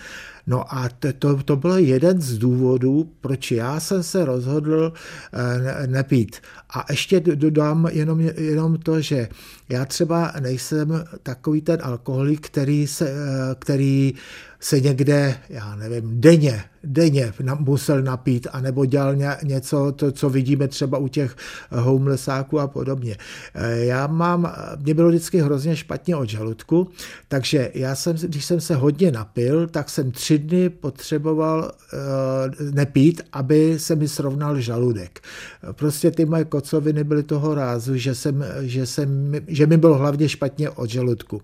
No 0.46 0.74
a 0.74 0.88
to, 0.88 1.12
to, 1.12 1.42
to 1.42 1.56
byl 1.56 1.76
jeden 1.76 2.20
z 2.20 2.38
důvodů, 2.38 3.12
proč 3.20 3.52
já 3.52 3.80
jsem 3.80 4.02
se 4.02 4.24
rozhodl 4.24 4.92
eh, 5.32 5.86
nepít. 5.86 6.36
A 6.70 6.86
ještě 6.90 7.20
dodám 7.20 7.88
jenom, 7.92 8.20
jenom 8.20 8.76
to, 8.78 9.00
že 9.00 9.28
já 9.68 9.84
třeba 9.84 10.32
nejsem 10.40 11.04
takový 11.22 11.60
ten 11.60 11.78
alkoholik, 11.82 12.46
který, 12.46 12.86
se, 12.86 13.10
eh, 13.10 13.54
který 13.58 14.14
se 14.60 14.80
někde, 14.80 15.36
já 15.48 15.76
nevím, 15.76 16.20
denně, 16.20 16.64
denně 16.86 17.32
musel 17.58 18.02
napít, 18.02 18.46
anebo 18.52 18.84
dělal 18.84 19.14
něco, 19.42 19.92
to, 19.92 20.12
co 20.12 20.30
vidíme 20.30 20.68
třeba 20.68 20.98
u 20.98 21.08
těch 21.08 21.36
homelessáků 21.70 22.60
a 22.60 22.66
podobně. 22.66 23.16
Eh, 23.54 23.84
já 23.84 24.06
mám, 24.06 24.52
mě 24.78 24.94
bylo 24.94 25.08
vždycky 25.08 25.40
hrozně 25.40 25.76
špatně 25.76 26.16
od 26.16 26.28
žaludku, 26.28 26.88
takže 27.28 27.70
já 27.74 27.94
jsem, 27.94 28.16
když 28.16 28.44
jsem 28.44 28.60
se 28.60 28.74
hodně 28.74 29.10
napil, 29.10 29.66
tak 29.66 29.90
jsem 29.90 30.10
tři 30.10 30.38
dny 30.38 30.68
potřeboval 30.68 31.58
uh, 31.60 32.70
nepít, 32.74 33.22
aby 33.32 33.78
se 33.78 33.96
mi 33.96 34.08
srovnal 34.08 34.60
žaludek. 34.60 35.20
Prostě 35.72 36.10
ty 36.10 36.24
moje 36.24 36.44
kocoviny 36.44 37.04
byly 37.04 37.22
toho 37.22 37.54
rázu, 37.54 37.96
že, 37.96 38.14
jsem, 38.14 38.44
že, 38.60 38.86
jsem, 38.86 39.32
že 39.46 39.66
mi 39.66 39.76
bylo 39.76 39.98
hlavně 39.98 40.28
špatně 40.28 40.70
od 40.70 40.90
žaludku. 40.90 41.42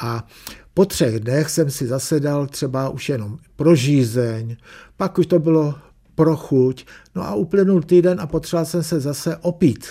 A 0.00 0.26
po 0.74 0.84
třech 0.84 1.20
dnech 1.20 1.50
jsem 1.50 1.70
si 1.70 1.86
zasedal 1.86 2.46
třeba 2.46 2.88
už 2.88 3.08
jenom 3.08 3.38
pro 3.62 3.74
žízeň, 3.74 4.56
pak 4.96 5.18
už 5.18 5.26
to 5.26 5.38
bylo 5.38 5.74
pro 6.14 6.36
chuť, 6.36 6.86
no 7.14 7.22
a 7.22 7.34
uplynul 7.34 7.82
týden 7.82 8.20
a 8.20 8.26
potřeboval 8.26 8.66
jsem 8.66 8.82
se 8.82 9.00
zase 9.00 9.36
opít. 9.36 9.86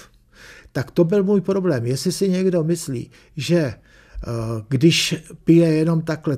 Tak 0.72 0.92
to 0.92 1.04
byl 1.04 1.24
můj 1.24 1.42
problém. 1.42 1.86
Jestli 1.86 2.12
si 2.12 2.30
někdo 2.30 2.64
myslí, 2.64 3.12
že 3.38 3.58
eh, 3.60 3.78
když 4.68 5.16
pije 5.44 5.74
jenom 5.74 6.02
takhle 6.02 6.38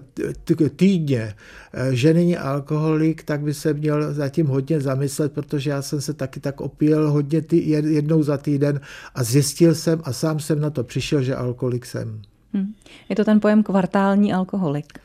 týdně, 0.76 1.34
eh, 1.74 1.96
že 1.96 2.14
není 2.14 2.38
alkoholik, 2.38 3.24
tak 3.24 3.42
by 3.42 3.54
se 3.54 3.74
měl 3.74 4.14
zatím 4.14 4.48
hodně 4.48 4.82
zamyslet, 4.82 5.34
protože 5.34 5.70
já 5.70 5.82
jsem 5.82 6.02
se 6.02 6.14
taky 6.14 6.40
tak 6.40 6.62
opil 6.62 7.12
hodně 7.12 7.42
jednou 7.50 8.24
za 8.24 8.38
týden 8.38 8.82
a 9.16 9.24
zjistil 9.24 9.76
jsem 9.76 10.02
a 10.04 10.14
sám 10.14 10.40
jsem 10.40 10.60
na 10.60 10.70
to 10.70 10.84
přišel, 10.84 11.24
že 11.24 11.36
alkoholik 11.36 11.86
jsem. 11.86 12.22
Hmm. 12.54 12.74
Je 13.10 13.16
to 13.16 13.26
ten 13.26 13.40
pojem 13.40 13.64
kvartální 13.64 14.34
alkoholik. 14.34 15.00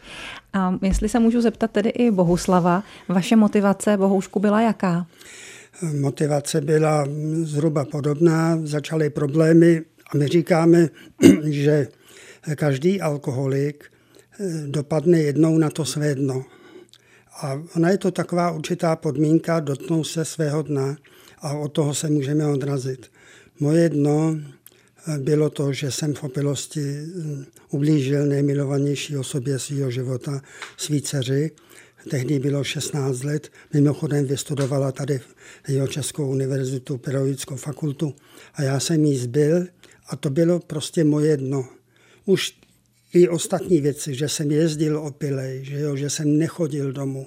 A 0.53 0.79
jestli 0.83 1.09
se 1.09 1.19
můžu 1.19 1.41
zeptat 1.41 1.71
tedy 1.71 1.89
i 1.89 2.11
Bohuslava, 2.11 2.83
vaše 3.09 3.37
motivace, 3.37 3.97
Bohoušku, 3.97 4.41
byla 4.41 4.61
jaká? 4.61 5.07
Motivace 6.01 6.61
byla 6.61 7.05
zhruba 7.43 7.85
podobná, 7.85 8.59
začaly 8.63 9.11
problémy 9.11 9.83
a 10.11 10.17
my 10.17 10.29
říkáme, 10.29 10.89
že 11.45 11.89
každý 12.55 13.01
alkoholik 13.01 13.85
eh, 14.41 14.67
dopadne 14.67 15.19
jednou 15.19 15.59
na 15.59 15.71
to 15.71 15.85
své 15.85 16.15
dno. 16.15 16.45
A 17.43 17.63
ona 17.77 17.91
je 17.91 17.99
to 17.99 18.11
taková 18.11 18.51
určitá 18.51 18.97
podmínka 18.97 19.61
dotknout 19.61 20.07
se 20.07 20.25
svého 20.25 20.63
dna 20.63 20.97
a 21.39 21.53
od 21.53 21.69
toho 21.69 21.95
se 21.95 22.11
můžeme 22.11 22.47
odrazit. 22.47 23.11
Moje 23.61 23.89
dno 23.89 24.37
bylo 25.19 25.51
to, 25.51 25.73
že 25.73 25.91
jsem 25.91 26.15
v 26.15 26.25
opilosti 26.25 26.81
mm, 26.81 27.45
ublížil 27.71 28.27
nejmilovanější 28.27 29.17
osobě 29.17 29.59
svého 29.59 29.91
života, 29.91 30.43
svý 30.77 31.03
dceři. 31.03 31.51
Tehdy 32.11 32.39
bylo 32.39 32.65
16 32.65 33.23
let. 33.25 33.53
Mimochodem 33.75 34.25
vystudovala 34.25 34.93
tady 34.93 35.21
jeho 35.69 35.87
Českou 35.87 36.31
univerzitu, 36.31 36.99
pedagogickou 36.99 37.57
fakultu. 37.57 38.15
A 38.55 38.63
já 38.63 38.81
jsem 38.81 39.05
jí 39.05 39.17
zbyl 39.17 39.67
a 40.09 40.17
to 40.17 40.31
bylo 40.31 40.61
prostě 40.61 41.05
moje 41.05 41.37
dno. 41.37 41.69
Už 42.25 42.55
i 43.13 43.29
ostatní 43.29 43.81
věci, 43.81 44.15
že 44.15 44.29
jsem 44.29 44.51
jezdil 44.51 44.99
opilej, 44.99 45.65
že, 45.65 45.81
jo, 45.81 45.97
že 45.97 46.11
jsem 46.11 46.39
nechodil 46.39 46.93
domů, 46.93 47.27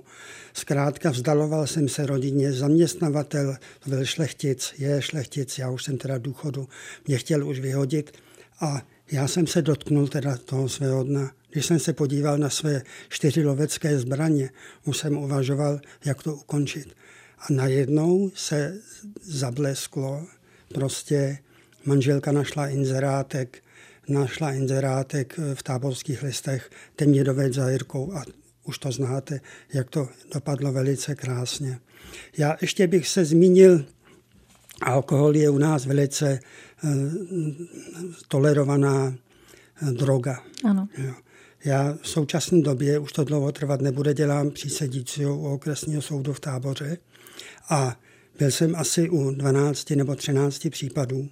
Zkrátka 0.54 1.10
vzdaloval 1.10 1.68
jsem 1.68 1.90
se 1.90 2.06
rodině, 2.06 2.54
zaměstnavatel 2.54 3.56
byl 3.88 4.06
šlechtic, 4.06 4.74
je 4.78 5.02
šlechtic, 5.02 5.58
já 5.60 5.70
už 5.70 5.84
jsem 5.84 5.98
teda 5.98 6.18
důchodu, 6.18 6.70
mě 7.08 7.18
chtěl 7.18 7.48
už 7.48 7.60
vyhodit 7.60 8.12
a 8.60 8.82
já 9.12 9.28
jsem 9.28 9.48
se 9.48 9.62
dotknul 9.62 10.08
teda 10.08 10.38
toho 10.38 10.70
svého 10.70 11.04
dna. 11.04 11.32
Když 11.52 11.66
jsem 11.66 11.80
se 11.80 11.94
podíval 11.94 12.38
na 12.38 12.50
své 12.50 12.82
čtyři 13.10 13.46
lovecké 13.46 14.00
zbraně, 14.00 14.50
už 14.86 14.98
jsem 14.98 15.18
uvažoval, 15.18 15.80
jak 16.06 16.24
to 16.24 16.36
ukončit. 16.36 16.96
A 17.40 17.46
najednou 17.50 18.32
se 18.36 18.78
zablesklo, 19.22 20.28
prostě 20.74 21.38
manželka 21.86 22.32
našla 22.32 22.68
inzerátek, 22.68 23.64
našla 24.12 24.52
inzerátek 24.52 25.40
v 25.54 25.64
táborských 25.64 26.24
listech, 26.24 26.70
ten 26.96 27.10
mě 27.10 27.24
dovedl 27.24 27.54
za 27.54 27.70
Jirkou 27.70 28.14
a 28.14 28.24
už 28.64 28.78
to 28.78 28.92
znáte, 28.92 29.42
jak 29.74 29.90
to 29.90 30.10
dopadlo 30.34 30.72
velice 30.72 31.16
krásně. 31.16 31.80
Já 32.38 32.58
ještě 32.62 32.88
bych 32.88 33.08
se 33.08 33.26
zmínil, 33.26 33.86
alkohol 34.82 35.36
je 35.36 35.50
u 35.50 35.58
nás 35.58 35.86
velice 35.86 36.40
uh, 36.84 36.92
tolerovaná 38.28 39.16
uh, 39.82 39.90
droga. 39.90 40.44
Ano. 40.64 40.88
Jo. 40.98 41.14
Já 41.66 41.98
v 42.02 42.08
současné 42.08 42.62
době, 42.62 43.00
už 43.00 43.12
to 43.12 43.24
dlouho 43.24 43.52
trvat 43.52 43.82
nebude, 43.82 44.14
dělám 44.14 44.52
přísedícího 44.52 45.38
u 45.38 45.54
okresního 45.54 46.02
soudu 46.02 46.34
v 46.34 46.40
táboře 46.40 46.98
a 47.70 48.00
byl 48.40 48.52
jsem 48.52 48.76
asi 48.76 49.10
u 49.10 49.32
12 49.32 49.90
nebo 49.90 50.16
13 50.16 50.68
případů 50.70 51.30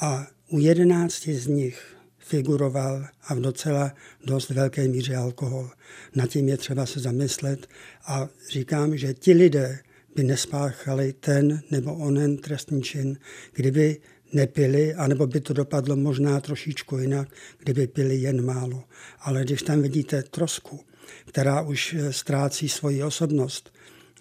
a 0.00 0.26
u 0.48 0.58
11 0.58 1.28
z 1.28 1.46
nich 1.46 1.96
figuroval 2.24 3.06
a 3.28 3.34
v 3.34 3.40
docela 3.40 3.94
dost 4.24 4.50
velké 4.50 4.88
míře 4.88 5.16
alkohol. 5.16 5.70
Na 6.14 6.26
tím 6.26 6.48
je 6.48 6.56
třeba 6.56 6.86
se 6.86 7.00
zamyslet 7.00 7.68
a 8.06 8.28
říkám, 8.50 8.96
že 8.96 9.14
ti 9.14 9.32
lidé 9.32 9.78
by 10.14 10.24
nespáchali 10.24 11.12
ten 11.12 11.62
nebo 11.70 11.94
onen 11.94 12.36
trestný 12.36 12.82
čin, 12.82 13.18
kdyby 13.52 14.00
nepili, 14.32 14.94
anebo 14.94 15.26
by 15.26 15.40
to 15.40 15.52
dopadlo 15.52 15.96
možná 15.96 16.40
trošičku 16.40 16.98
jinak, 16.98 17.28
kdyby 17.58 17.86
pili 17.86 18.16
jen 18.16 18.44
málo. 18.44 18.84
Ale 19.20 19.42
když 19.44 19.62
tam 19.62 19.82
vidíte 19.82 20.22
trosku, 20.22 20.80
která 21.26 21.62
už 21.62 21.94
eh, 21.94 22.12
ztrácí 22.12 22.68
svoji 22.68 23.02
osobnost, 23.02 23.72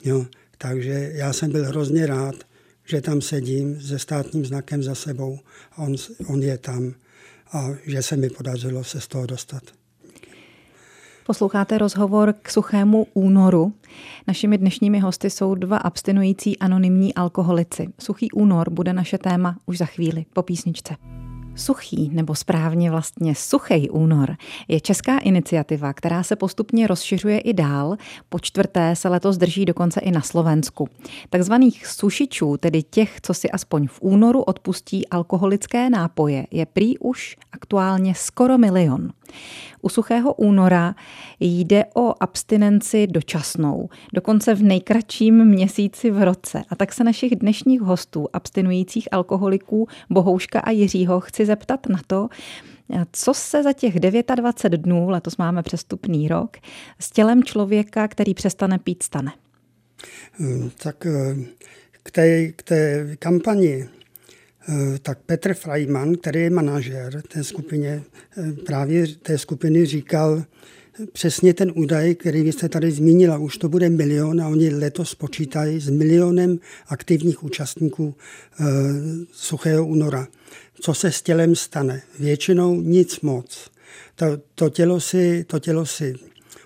jo, 0.04 0.26
takže 0.58 1.12
já 1.14 1.34
jsem 1.34 1.52
byl 1.52 1.66
hrozně 1.66 2.08
rád, 2.08 2.36
že 2.86 3.02
tam 3.02 3.22
sedím 3.22 3.82
se 3.82 4.00
státním 4.00 4.46
znakem 4.46 4.84
za 4.84 4.96
sebou 4.96 5.40
a 5.72 5.78
on, 5.78 5.96
on 6.28 6.44
je 6.44 6.58
tam 6.58 6.94
a 7.54 7.68
že 7.86 8.02
se 8.02 8.18
mi 8.18 8.30
podařilo 8.30 8.84
se 8.84 9.02
z 9.02 9.08
toho 9.08 9.26
dostat. 9.26 9.64
Posloucháte 11.26 11.78
rozhovor 11.78 12.34
k 12.42 12.50
suchému 12.50 13.08
únoru. 13.14 13.74
Našimi 14.28 14.58
dnešními 14.58 15.00
hosty 15.00 15.30
jsou 15.30 15.56
dva 15.56 15.78
abstinující 15.78 16.60
anonymní 16.60 17.16
alkoholici. 17.16 17.88
Suchý 18.00 18.32
únor 18.32 18.70
bude 18.70 18.94
naše 18.94 19.18
téma 19.18 19.58
už 19.66 19.78
za 19.78 19.86
chvíli 19.86 20.26
po 20.34 20.44
písničce. 20.44 20.96
Suchý, 21.56 22.10
nebo 22.14 22.36
správně 22.36 22.92
vlastně 22.92 23.36
Suchý 23.36 23.90
únor, 23.90 24.36
je 24.68 24.82
česká 24.82 25.18
iniciativa, 25.18 25.94
která 25.94 26.24
se 26.24 26.36
postupně 26.36 26.88
rozšiřuje 26.88 27.40
i 27.40 27.54
dál. 27.54 27.98
Po 28.30 28.40
čtvrté 28.40 28.96
se 28.96 29.10
letos 29.10 29.38
drží 29.38 29.66
dokonce 29.66 30.00
i 30.00 30.12
na 30.12 30.22
Slovensku. 30.22 30.90
Takzvaných 31.30 31.88
sušičů, 31.88 32.58
tedy 32.58 32.84
těch, 32.84 33.22
co 33.22 33.34
si 33.34 33.52
aspoň 33.52 33.88
v 33.88 34.00
únoru 34.02 34.42
odpustí 34.42 35.08
alkoholické 35.08 35.90
nápoje, 35.90 36.48
je 36.52 36.66
prý 36.66 36.98
už 36.98 37.36
aktuálně 37.52 38.16
skoro 38.16 38.58
milion. 38.58 39.10
U 39.82 39.90
suchého 39.90 40.34
února 40.34 40.96
jde 41.40 41.86
o 41.96 42.24
abstinenci 42.24 43.08
dočasnou, 43.08 43.90
dokonce 44.14 44.56
v 44.56 44.64
nejkratším 44.64 45.46
měsíci 45.46 46.12
v 46.12 46.24
roce. 46.24 46.64
A 46.70 46.76
tak 46.76 46.94
se 46.94 47.04
našich 47.04 47.36
dnešních 47.36 47.82
hostů, 47.82 48.28
abstinujících 48.34 49.08
alkoholiků 49.12 49.88
Bohouška 50.10 50.60
a 50.60 50.72
Jiřího, 50.72 51.20
chci 51.20 51.46
zeptat 51.46 51.90
na 51.90 52.00
to, 52.08 52.30
co 53.12 53.34
se 53.34 53.64
za 53.64 53.74
těch 53.74 54.00
29 54.00 54.82
dnů, 54.82 55.10
letos 55.10 55.38
máme 55.38 55.64
přestupný 55.64 56.28
rok, 56.28 56.58
s 57.00 57.12
tělem 57.12 57.44
člověka, 57.44 58.08
který 58.08 58.34
přestane 58.34 58.80
pít, 58.80 59.04
stane? 59.04 59.32
Hmm, 60.32 60.70
tak 60.84 61.06
eh, 61.06 61.36
k 62.04 62.12
té, 62.12 62.52
k 62.52 62.64
té 62.64 63.08
kampani 63.20 63.90
tak 65.02 65.20
Petr 65.26 65.54
Freiman, 65.54 66.16
který 66.16 66.40
je 66.40 66.50
manažer 66.50 67.22
té 67.22 67.44
skupině, 67.44 68.04
eh, 68.38 68.52
právě 68.66 69.08
té 69.08 69.38
skupiny 69.38 69.86
říkal 69.86 70.44
přesně 71.14 71.54
ten 71.54 71.72
údaj, 71.76 72.16
který 72.16 72.44
vy 72.44 72.52
jste 72.52 72.70
tady 72.70 72.92
zmínila. 72.92 73.38
Už 73.38 73.58
to 73.58 73.70
bude 73.70 73.90
milion 73.90 74.42
a 74.42 74.48
oni 74.48 74.70
letos 74.70 75.16
počítají 75.16 75.80
s 75.80 75.90
milionem 75.90 76.60
aktivních 76.88 77.44
účastníků 77.44 78.16
suchého 79.32 79.86
února. 79.86 80.28
Co 80.82 80.94
se 80.94 81.12
s 81.12 81.22
tělem 81.22 81.56
stane? 81.56 82.02
Většinou 82.20 82.82
nic 82.82 83.22
moc. 83.22 83.72
To, 84.16 84.26
to, 84.56 84.70
tělo, 84.70 85.00
si, 85.00 85.44
to 85.48 85.60
tělo 85.60 85.86
si 85.86 86.16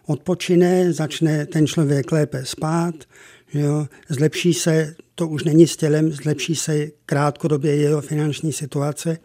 odpočine, 0.06 0.94
začne 0.94 1.46
ten 1.46 1.68
člověk 1.68 2.12
lépe 2.12 2.46
spát, 2.46 2.96
jo, 3.54 3.88
zlepší 4.10 4.54
se 4.54 4.96
to 5.15 5.27
už 5.27 5.43
není 5.43 5.67
s 5.67 5.77
tělem, 5.77 6.12
zlepší 6.12 6.55
se 6.55 6.88
krátkodobě 7.05 7.75
jeho 7.75 8.01
finanční 8.01 8.53
situace. 8.53 9.17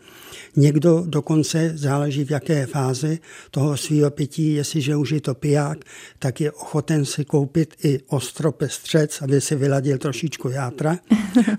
Někdo 0.57 1.03
dokonce, 1.07 1.73
záleží 1.75 2.25
v 2.25 2.31
jaké 2.31 2.67
fázi 2.67 3.19
toho 3.51 3.77
svého 3.77 4.11
pití, 4.11 4.55
jestliže 4.55 4.97
už 4.97 5.11
je 5.11 5.21
to 5.21 5.35
piják, 5.35 5.79
tak 6.19 6.41
je 6.41 6.53
ochoten 6.53 7.05
si 7.05 7.25
koupit 7.25 7.75
i 7.85 8.01
ostropestřec, 8.09 9.23
aby 9.23 9.41
si 9.41 9.57
vyladil 9.57 9.99
trošičku 9.99 10.49
játra 10.49 10.99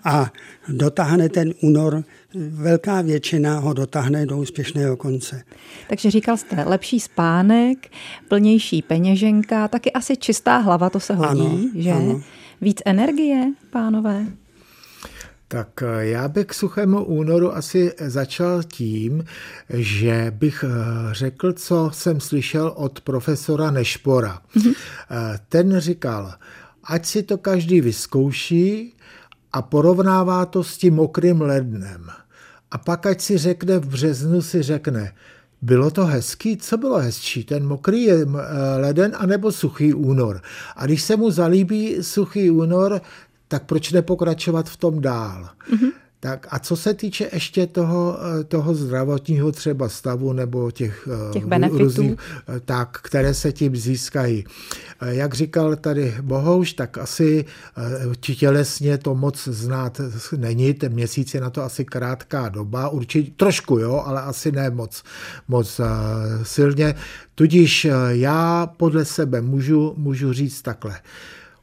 a 0.04 0.32
dotáhne 0.70 1.30
ten 1.30 1.54
únor, 1.62 2.04
velká 2.50 3.02
většina 3.02 3.60
ho 3.60 3.74
dotáhne 3.74 4.26
do 4.26 4.38
úspěšného 4.38 4.98
konce. 4.98 5.44
Takže 5.90 6.12
říkal 6.12 6.38
jste, 6.38 6.64
lepší 6.64 7.00
spánek, 7.00 7.92
plnější 8.28 8.82
peněženka, 8.82 9.68
taky 9.68 9.92
asi 9.92 10.18
čistá 10.18 10.58
hlava, 10.58 10.90
to 10.90 11.00
se 11.00 11.14
hodí, 11.14 11.42
ano, 11.42 11.60
že? 11.76 11.92
Ano. 11.92 12.22
Víc 12.62 12.82
energie, 12.86 13.54
pánové? 13.70 14.21
Tak 15.52 15.84
eh, 15.84 16.06
já 16.06 16.28
bych 16.28 16.46
k 16.46 16.54
suchému 16.54 17.04
únoru 17.04 17.56
asi 17.56 17.94
začal 18.00 18.64
tím, 18.64 19.26
že 19.70 20.32
bych 20.36 20.66
eh, 20.68 20.70
řekl, 21.12 21.54
co 21.54 21.90
jsem 21.94 22.20
slyšel 22.20 22.74
od 22.76 23.02
profesora 23.02 23.72
Nešpora. 23.72 24.42
Mm-hmm. 24.56 24.76
Ten 25.50 25.80
říkal, 25.80 26.34
ať 26.84 27.06
si 27.06 27.24
to 27.24 27.38
každý 27.38 27.82
vyzkouší 27.82 28.96
a 29.54 29.62
porovnává 29.62 30.46
to 30.46 30.64
s 30.64 30.78
tím 30.78 30.94
mokrým 30.94 31.42
lednem. 31.42 32.08
A 32.72 32.78
pak 32.78 33.06
ať 33.06 33.22
si 33.22 33.38
řekne 33.38 33.80
v 33.80 33.86
březnu, 33.86 34.42
si 34.42 34.62
řekne, 34.62 35.14
bylo 35.62 35.92
to 35.92 36.06
hezký? 36.06 36.58
Co 36.58 36.78
bylo 36.78 36.98
hezčí? 36.98 37.44
Ten 37.44 37.68
mokrý 37.68 38.08
leden 38.78 39.12
anebo 39.18 39.52
suchý 39.52 39.94
únor? 39.94 40.42
A 40.76 40.86
když 40.86 41.02
se 41.02 41.16
mu 41.16 41.32
zalíbí 41.32 41.98
suchý 42.02 42.52
únor, 42.52 43.02
tak 43.52 43.64
proč 43.64 43.92
nepokračovat 43.92 44.70
v 44.70 44.78
tom 44.78 45.02
dál? 45.02 45.50
Mm-hmm. 45.74 45.92
Tak 46.20 46.48
a 46.50 46.60
co 46.60 46.76
se 46.76 46.94
týče 46.94 47.30
ještě 47.34 47.68
toho, 47.68 48.18
eh, 48.40 48.44
toho 48.44 48.74
zdravotního 48.76 49.52
třeba 49.52 49.90
stavu 49.90 50.34
nebo 50.34 50.72
těch, 50.72 51.08
eh, 51.12 51.34
těch 51.34 51.46
benefitů, 51.46 51.84
různých, 51.84 52.20
tak, 52.66 53.00
které 53.04 53.34
se 53.34 53.52
tím 53.52 53.76
získají. 53.76 54.46
Jak 55.02 55.34
říkal 55.34 55.76
tady 55.76 56.16
Bohouš, 56.22 56.74
tak 56.74 56.98
asi 56.98 57.46
tělesně 58.22 58.98
to 58.98 59.16
moc 59.16 59.48
znát 59.48 60.02
není, 60.38 60.74
ten 60.74 60.94
měsíc 60.94 61.34
je 61.34 61.42
na 61.42 61.50
to 61.50 61.64
asi 61.64 61.86
krátká 61.86 62.50
doba, 62.50 62.90
určitě 62.90 63.32
trošku 63.36 63.80
jo, 63.80 64.04
ale 64.06 64.22
asi 64.22 64.52
ne 64.52 64.70
moc, 64.70 65.04
moc 65.48 65.82
silně. 66.44 66.96
Tudíž 67.36 67.88
já 68.10 68.68
podle 68.78 69.06
sebe 69.06 69.42
můžu, 69.42 69.94
můžu 69.98 70.34
říct 70.34 70.62
takhle. 70.62 71.00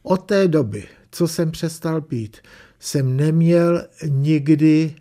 Od 0.02 0.16
té 0.16 0.48
doby, 0.48 0.97
co 1.10 1.28
jsem 1.28 1.50
přestal 1.50 2.00
pít, 2.00 2.36
jsem 2.80 3.16
neměl 3.16 3.82
nikdy 4.08 4.94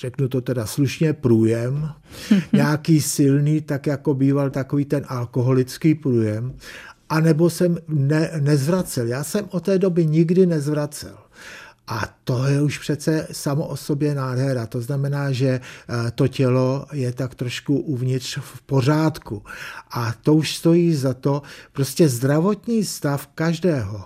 řeknu 0.00 0.28
to 0.28 0.40
teda 0.40 0.66
slušně, 0.66 1.12
průjem, 1.12 1.88
nějaký 2.52 3.00
silný, 3.00 3.60
tak 3.60 3.86
jako 3.86 4.14
býval 4.14 4.50
takový 4.50 4.84
ten 4.84 5.04
alkoholický 5.08 5.94
průjem, 5.94 6.54
anebo 7.08 7.50
jsem 7.50 7.78
ne, 7.88 8.30
nezvracel. 8.40 9.06
Já 9.06 9.24
jsem 9.24 9.48
od 9.50 9.64
té 9.64 9.78
doby 9.78 10.06
nikdy 10.06 10.46
nezvracel. 10.46 11.16
A 11.88 12.02
to 12.24 12.46
je 12.46 12.62
už 12.62 12.78
přece 12.78 13.28
samo 13.32 13.66
o 13.66 13.76
sobě 13.76 14.14
nádhera. 14.14 14.66
To 14.66 14.80
znamená, 14.80 15.32
že 15.32 15.48
eh, 15.48 16.10
to 16.10 16.28
tělo 16.28 16.86
je 16.92 17.12
tak 17.12 17.34
trošku 17.34 17.78
uvnitř 17.78 18.38
v 18.38 18.62
pořádku. 18.62 19.42
A 19.90 20.14
to 20.22 20.34
už 20.34 20.56
stojí 20.56 20.94
za 20.94 21.14
to. 21.14 21.42
Prostě 21.72 22.08
zdravotní 22.08 22.84
stav 22.84 23.26
každého 23.34 24.04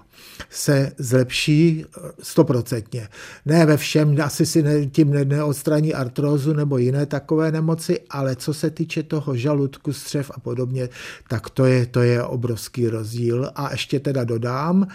se 0.51 0.93
zlepší 0.99 1.85
stoprocentně. 2.23 3.09
Ne 3.47 3.67
ve 3.67 3.77
všem, 3.77 4.17
asi 4.25 4.47
si 4.47 4.63
ne, 4.63 4.87
tím 4.87 5.11
neodstraní 5.29 5.95
artrózu 5.95 6.53
nebo 6.53 6.79
jiné 6.79 7.07
takové 7.07 7.53
nemoci, 7.53 8.01
ale 8.11 8.37
co 8.37 8.55
se 8.55 8.71
týče 8.71 9.03
toho 9.03 9.37
žaludku, 9.37 9.93
střev 9.93 10.31
a 10.35 10.41
podobně, 10.41 10.89
tak 11.29 11.51
to 11.51 11.65
je, 11.65 11.87
to 11.87 12.01
je 12.01 12.23
obrovský 12.23 12.89
rozdíl. 12.89 13.51
A 13.55 13.71
ještě 13.73 14.01
teda 14.01 14.25
dodám, 14.25 14.87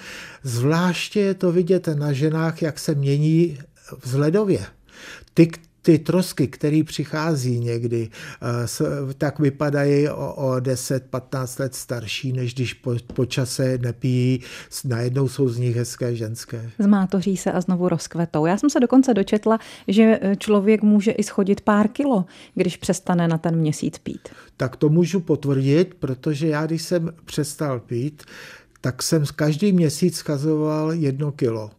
zvláště 0.43 1.19
je 1.19 1.33
to 1.33 1.51
vidět 1.51 1.87
na 1.87 2.13
ženách, 2.13 2.61
jak 2.61 2.79
se 2.79 2.95
mění 2.95 3.57
vzhledově. 4.03 4.65
Ty, 5.33 5.51
ty 5.85 5.99
trosky, 5.99 6.47
které 6.47 6.81
přichází 6.85 7.59
někdy, 7.59 8.09
eh, 8.09 9.13
tak 9.17 9.39
vypadají 9.39 10.09
o, 10.09 10.33
o 10.33 10.51
10-15 10.51 11.59
let 11.59 11.75
starší, 11.75 12.33
než 12.33 12.53
když 12.53 12.73
po, 12.73 12.95
po 13.13 13.25
čase 13.25 13.77
nepijí, 13.77 14.41
najednou 14.85 15.27
jsou 15.27 15.49
z 15.49 15.57
nich 15.57 15.75
hezké 15.75 16.15
ženské. 16.15 16.69
Zmátoří 16.79 17.37
se 17.37 17.51
a 17.51 17.61
znovu 17.61 17.89
rozkvetou. 17.89 18.45
Já 18.45 18.57
jsem 18.57 18.69
se 18.69 18.79
dokonce 18.79 19.13
dočetla, 19.13 19.59
že 19.87 20.19
eh, 20.21 20.35
člověk 20.35 20.81
může 20.81 21.11
i 21.11 21.23
schodit 21.23 21.61
pár 21.61 21.87
kilo, 21.87 22.25
když 22.55 22.77
přestane 22.77 23.27
na 23.27 23.37
ten 23.37 23.55
měsíc 23.55 23.97
pít. 23.97 24.29
Tak 24.57 24.75
to 24.75 24.89
můžu 24.89 25.19
potvrdit, 25.19 25.93
protože 25.99 26.47
já, 26.47 26.65
když 26.65 26.81
jsem 26.81 27.13
přestal 27.25 27.79
pít, 27.79 28.23
tak 28.81 29.03
jsem 29.03 29.23
každý 29.35 29.71
měsíc 29.71 30.17
schazoval 30.17 30.91
jedno 30.91 31.31
kilo 31.31 31.71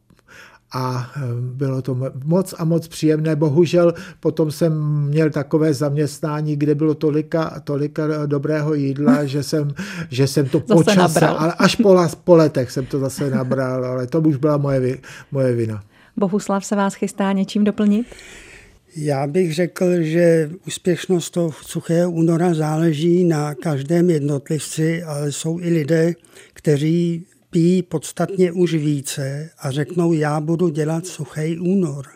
a 0.72 1.10
eh, 1.16 1.20
bylo 1.40 1.82
to 1.82 1.98
moc 2.24 2.54
a 2.58 2.64
moc 2.64 2.88
příjemné. 2.88 3.36
Bohužel 3.36 3.94
potom 4.20 4.50
jsem 4.50 5.02
měl 5.02 5.30
takové 5.30 5.74
zaměstnání, 5.74 6.56
kde 6.56 6.74
bylo 6.74 6.94
tolika, 6.94 7.60
tolika 7.64 8.26
dobrého 8.26 8.74
jídla, 8.74 9.24
že 9.24 9.42
jsem, 9.42 9.74
že 10.10 10.26
jsem 10.26 10.48
to 10.48 10.60
po 10.60 10.84
čase, 10.84 11.26
ale 11.26 11.54
až 11.58 11.76
po, 11.76 11.96
po 12.24 12.36
letech 12.36 12.70
jsem 12.70 12.86
to 12.86 12.98
zase 12.98 13.30
nabral, 13.30 13.84
ale 13.84 14.06
to 14.06 14.20
už 14.20 14.36
byla 14.36 14.56
moje, 14.56 14.98
moje 15.32 15.52
vina. 15.52 15.82
Bohuslav 16.16 16.64
se 16.64 16.76
vás 16.76 16.94
chystá 16.94 17.32
něčím 17.32 17.64
doplnit? 17.64 18.06
Já 18.96 19.26
bych 19.26 19.54
řekl, 19.54 20.02
že 20.02 20.50
úspěšnost 20.66 21.30
toho 21.30 21.52
suchého 21.62 22.10
února 22.10 22.54
záleží 22.54 23.24
na 23.24 23.54
každém 23.54 24.10
jednotlivci, 24.10 25.02
ale 25.02 25.32
jsou 25.32 25.60
i 25.60 25.70
lidé, 25.70 26.12
kteří 26.52 27.26
pijí 27.56 27.82
podstatně 27.82 28.52
už 28.52 28.74
více 28.74 29.50
a 29.58 29.70
řeknou, 29.70 30.12
já 30.12 30.40
budu 30.40 30.68
dělat 30.68 31.06
suchý 31.06 31.58
únor. 31.58 32.06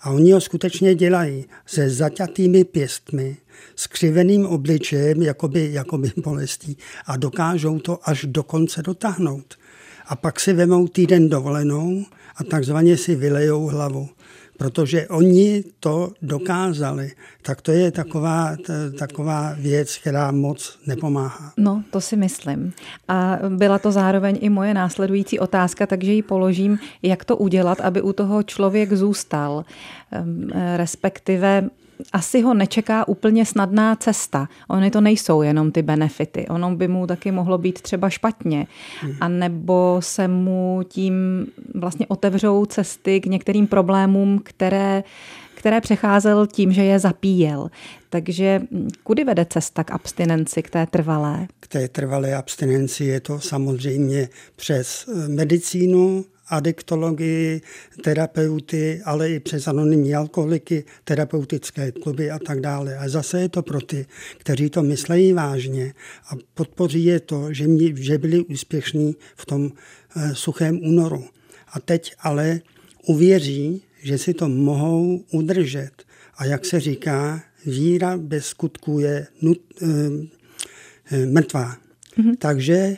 A 0.00 0.10
oni 0.10 0.32
ho 0.32 0.40
skutečně 0.40 0.94
dělají 0.94 1.44
se 1.66 1.90
zaťatými 1.90 2.64
pěstmi, 2.64 3.36
s 3.76 3.86
křiveným 3.86 4.46
obličejem, 4.46 5.22
jakoby, 5.22 5.68
jakoby 5.72 6.12
bolestí 6.16 6.76
a 7.06 7.16
dokážou 7.16 7.78
to 7.78 8.08
až 8.08 8.24
do 8.24 8.42
konce 8.42 8.82
dotáhnout. 8.82 9.54
A 10.06 10.16
pak 10.16 10.40
si 10.40 10.52
vemou 10.52 10.88
týden 10.88 11.28
dovolenou 11.28 12.04
a 12.36 12.44
takzvaně 12.44 12.96
si 12.96 13.14
vylejou 13.14 13.66
hlavu 13.66 14.08
protože 14.56 15.08
oni 15.08 15.64
to 15.80 16.12
dokázali. 16.22 17.12
Tak 17.42 17.60
to 17.60 17.72
je 17.72 17.90
taková, 17.90 18.56
taková 18.98 19.54
věc, 19.58 19.98
která 19.98 20.30
moc 20.30 20.78
nepomáhá. 20.86 21.52
No, 21.56 21.82
to 21.90 22.00
si 22.00 22.16
myslím. 22.16 22.72
A 23.08 23.38
byla 23.48 23.78
to 23.78 23.92
zároveň 23.92 24.38
i 24.40 24.48
moje 24.48 24.74
následující 24.74 25.38
otázka, 25.38 25.86
takže 25.86 26.12
ji 26.12 26.22
položím, 26.22 26.78
jak 27.02 27.24
to 27.24 27.36
udělat, 27.36 27.80
aby 27.80 28.02
u 28.02 28.12
toho 28.12 28.42
člověk 28.42 28.92
zůstal, 28.92 29.64
ehm, 30.12 30.48
respektive 30.76 31.68
asi 32.12 32.42
ho 32.42 32.54
nečeká 32.54 33.08
úplně 33.08 33.46
snadná 33.46 33.96
cesta. 33.96 34.48
Ony 34.68 34.90
to 34.90 35.00
nejsou 35.00 35.42
jenom 35.42 35.72
ty 35.72 35.82
benefity. 35.82 36.46
Ono 36.48 36.76
by 36.76 36.88
mu 36.88 37.06
taky 37.06 37.30
mohlo 37.30 37.58
být 37.58 37.80
třeba 37.80 38.10
špatně. 38.10 38.66
Hmm. 39.00 39.14
A 39.20 39.28
nebo 39.28 39.96
se 40.00 40.28
mu 40.28 40.80
tím 40.88 41.46
vlastně 41.74 42.06
otevřou 42.06 42.64
cesty 42.64 43.20
k 43.20 43.26
některým 43.26 43.66
problémům, 43.66 44.40
které 44.44 45.04
které 45.56 45.80
přecházel 45.80 46.46
tím, 46.46 46.72
že 46.72 46.84
je 46.84 46.98
zapíjel. 46.98 47.70
Takže 48.10 48.60
kudy 49.02 49.24
vede 49.24 49.46
cesta 49.50 49.84
k 49.84 49.90
abstinenci, 49.90 50.62
k 50.62 50.70
té 50.70 50.86
trvalé? 50.86 51.46
K 51.60 51.68
té 51.68 51.88
trvalé 51.88 52.34
abstinenci 52.34 53.04
je 53.04 53.20
to 53.20 53.40
samozřejmě 53.40 54.28
přes 54.56 55.06
eh, 55.08 55.28
medicínu, 55.28 56.24
adiktologii, 56.48 57.60
terapeuty, 58.02 59.00
ale 59.04 59.30
i 59.30 59.40
přes 59.40 59.68
anonymní 59.68 60.14
alkoholiky, 60.14 60.84
terapeutické 61.04 61.92
kluby 61.92 62.30
a 62.30 62.38
tak 62.38 62.60
dále. 62.60 62.96
A 62.96 63.08
zase 63.08 63.40
je 63.40 63.48
to 63.48 63.62
pro 63.62 63.80
ty, 63.80 64.06
kteří 64.38 64.70
to 64.70 64.82
myslejí 64.82 65.32
vážně 65.32 65.94
a 66.30 66.34
podpoří 66.54 67.04
je 67.04 67.20
to, 67.20 67.52
že, 67.52 67.66
mě, 67.66 67.96
že 67.96 68.18
byli 68.18 68.40
úspěšní 68.40 69.16
v 69.36 69.46
tom 69.46 69.62
uh, 69.64 70.32
suchém 70.32 70.78
únoru. 70.82 71.24
A 71.72 71.80
teď 71.80 72.14
ale 72.20 72.60
uvěří, 73.06 73.82
že 74.02 74.18
si 74.18 74.34
to 74.34 74.48
mohou 74.48 75.24
udržet. 75.32 75.90
A 76.36 76.44
jak 76.44 76.64
se 76.64 76.80
říká, 76.80 77.42
víra 77.66 78.16
bez 78.16 78.46
skutků 78.46 78.98
je 79.00 79.26
nut, 79.42 79.58
uh, 79.82 79.88
uh, 79.88 81.32
mrtvá. 81.32 81.76
Mm-hmm. 82.18 82.36
Takže 82.38 82.96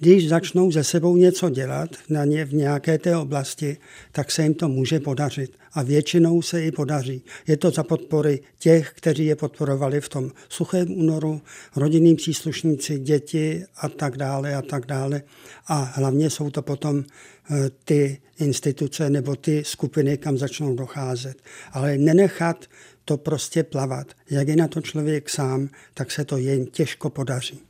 když 0.00 0.28
začnou 0.28 0.70
ze 0.70 0.84
sebou 0.84 1.16
něco 1.16 1.50
dělat 1.50 1.90
na 2.08 2.24
ně 2.24 2.44
v 2.44 2.54
nějaké 2.54 2.98
té 2.98 3.16
oblasti, 3.16 3.76
tak 4.12 4.30
se 4.30 4.42
jim 4.42 4.54
to 4.54 4.68
může 4.68 5.00
podařit. 5.00 5.52
A 5.72 5.82
většinou 5.82 6.42
se 6.42 6.64
i 6.64 6.72
podaří. 6.72 7.22
Je 7.46 7.56
to 7.56 7.70
za 7.70 7.82
podpory 7.82 8.40
těch, 8.58 8.92
kteří 8.94 9.26
je 9.26 9.36
podporovali 9.36 10.00
v 10.00 10.08
tom 10.08 10.30
suchém 10.48 10.98
únoru, 10.98 11.40
rodinní 11.76 12.16
příslušníci, 12.16 12.98
děti 12.98 13.64
a 13.76 13.88
tak 13.88 14.16
dále 14.16 14.54
a 14.54 14.62
tak 14.62 14.86
dále. 14.86 15.22
A 15.66 15.74
hlavně 15.74 16.30
jsou 16.30 16.50
to 16.50 16.62
potom 16.62 17.04
eh, 17.04 17.70
ty 17.84 18.20
instituce 18.38 19.10
nebo 19.10 19.36
ty 19.36 19.64
skupiny, 19.64 20.18
kam 20.18 20.38
začnou 20.38 20.74
docházet. 20.74 21.42
Ale 21.72 21.98
nenechat 21.98 22.64
to 23.04 23.16
prostě 23.16 23.62
plavat. 23.62 24.06
Jak 24.30 24.48
je 24.48 24.56
na 24.56 24.68
to 24.68 24.80
člověk 24.80 25.30
sám, 25.30 25.68
tak 25.94 26.10
se 26.10 26.24
to 26.24 26.36
jen 26.36 26.66
těžko 26.66 27.10
podaří. 27.10 27.65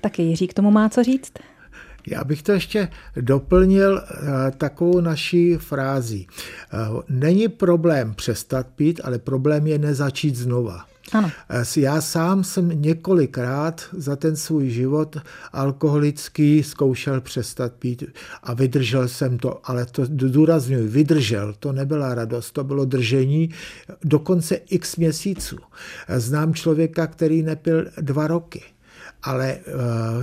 Taky 0.00 0.22
Jiří 0.22 0.48
k 0.48 0.54
tomu 0.54 0.70
má 0.70 0.88
co 0.88 1.02
říct? 1.02 1.32
Já 2.10 2.24
bych 2.24 2.42
to 2.42 2.52
ještě 2.52 2.88
doplnil 3.20 4.02
eh, 4.02 4.50
takovou 4.56 5.00
naší 5.00 5.54
frází. 5.54 6.26
Eh, 6.72 6.76
není 7.08 7.48
problém 7.48 8.14
přestat 8.14 8.66
pít, 8.76 9.00
ale 9.04 9.18
problém 9.18 9.66
je 9.66 9.78
nezačít 9.78 10.36
znova. 10.36 10.84
Ano. 11.12 11.30
Eh, 11.50 11.80
já 11.80 12.00
sám 12.00 12.44
jsem 12.44 12.82
několikrát 12.82 13.88
za 13.92 14.16
ten 14.16 14.36
svůj 14.36 14.70
život 14.70 15.16
alkoholický 15.52 16.62
zkoušel 16.62 17.20
přestat 17.20 17.72
pít 17.72 18.04
a 18.42 18.54
vydržel 18.54 19.08
jsem 19.08 19.38
to, 19.38 19.60
ale 19.64 19.86
to 19.86 20.02
důrazňuji, 20.08 20.88
vydržel, 20.88 21.54
to 21.58 21.72
nebyla 21.72 22.14
radost, 22.14 22.52
to 22.52 22.64
bylo 22.64 22.84
držení 22.84 23.50
dokonce 24.04 24.54
x 24.54 24.96
měsíců. 24.96 25.56
Znám 26.16 26.54
člověka, 26.54 27.06
který 27.06 27.42
nepil 27.42 27.86
dva 28.00 28.26
roky 28.26 28.62
ale 29.22 29.50
eh, 29.50 29.62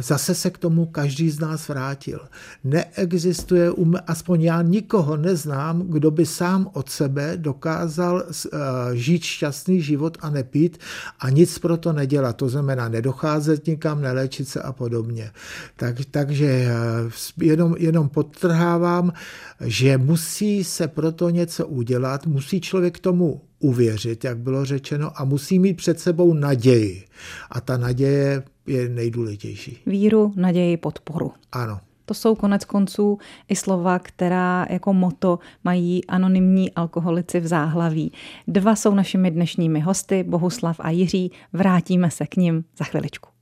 zase 0.01 0.35
se 0.35 0.49
k 0.49 0.57
tomu 0.57 0.85
každý 0.85 1.29
z 1.29 1.39
nás 1.39 1.67
vrátil. 1.67 2.19
Neexistuje, 2.63 3.71
aspoň 4.07 4.41
já 4.41 4.61
nikoho 4.61 5.17
neznám, 5.17 5.81
kdo 5.81 6.11
by 6.11 6.25
sám 6.25 6.69
od 6.73 6.89
sebe 6.89 7.37
dokázal 7.37 8.23
eh, 8.23 8.59
žít 8.93 9.23
šťastný 9.23 9.81
život 9.81 10.17
a 10.21 10.29
nepít 10.29 10.77
a 11.19 11.29
nic 11.29 11.59
pro 11.59 11.77
to 11.77 11.93
nedělat. 11.93 12.35
To 12.35 12.49
znamená 12.49 12.89
nedocházet 12.89 13.67
nikam, 13.67 14.01
neléčit 14.01 14.47
se 14.47 14.61
a 14.61 14.71
podobně. 14.71 15.31
Tak, 15.75 15.95
takže 16.11 16.47
eh, 16.47 16.71
jenom, 17.41 17.75
jenom 17.77 18.09
podtrhávám, 18.09 19.13
že 19.61 19.97
musí 19.97 20.63
se 20.63 20.87
proto 20.87 21.29
něco 21.29 21.67
udělat, 21.67 22.25
musí 22.25 22.61
člověk 22.61 22.99
tomu 22.99 23.41
uvěřit, 23.59 24.23
jak 24.23 24.37
bylo 24.37 24.65
řečeno, 24.65 25.11
a 25.15 25.25
musí 25.25 25.59
mít 25.59 25.73
před 25.73 25.99
sebou 25.99 26.33
naději. 26.33 27.05
A 27.49 27.61
ta 27.61 27.77
naděje 27.77 28.43
je 28.67 28.89
nejdůležitější. 28.89 29.77
Víru, 29.85 30.33
naději, 30.35 30.77
podporu. 30.77 31.33
Ano. 31.51 31.79
To 32.05 32.13
jsou 32.13 32.35
konec 32.35 32.65
konců 32.65 33.17
i 33.49 33.55
slova, 33.55 33.99
která 33.99 34.65
jako 34.69 34.93
moto 34.93 35.39
mají 35.63 36.05
anonymní 36.05 36.71
alkoholici 36.71 37.39
v 37.39 37.47
záhlaví. 37.47 38.11
Dva 38.47 38.75
jsou 38.75 38.93
našimi 38.93 39.31
dnešními 39.31 39.79
hosty, 39.79 40.23
Bohuslav 40.23 40.79
a 40.79 40.89
Jiří. 40.89 41.31
Vrátíme 41.53 42.11
se 42.11 42.27
k 42.27 42.35
ním 42.35 42.65
za 42.77 42.85
chviličku. 42.85 43.34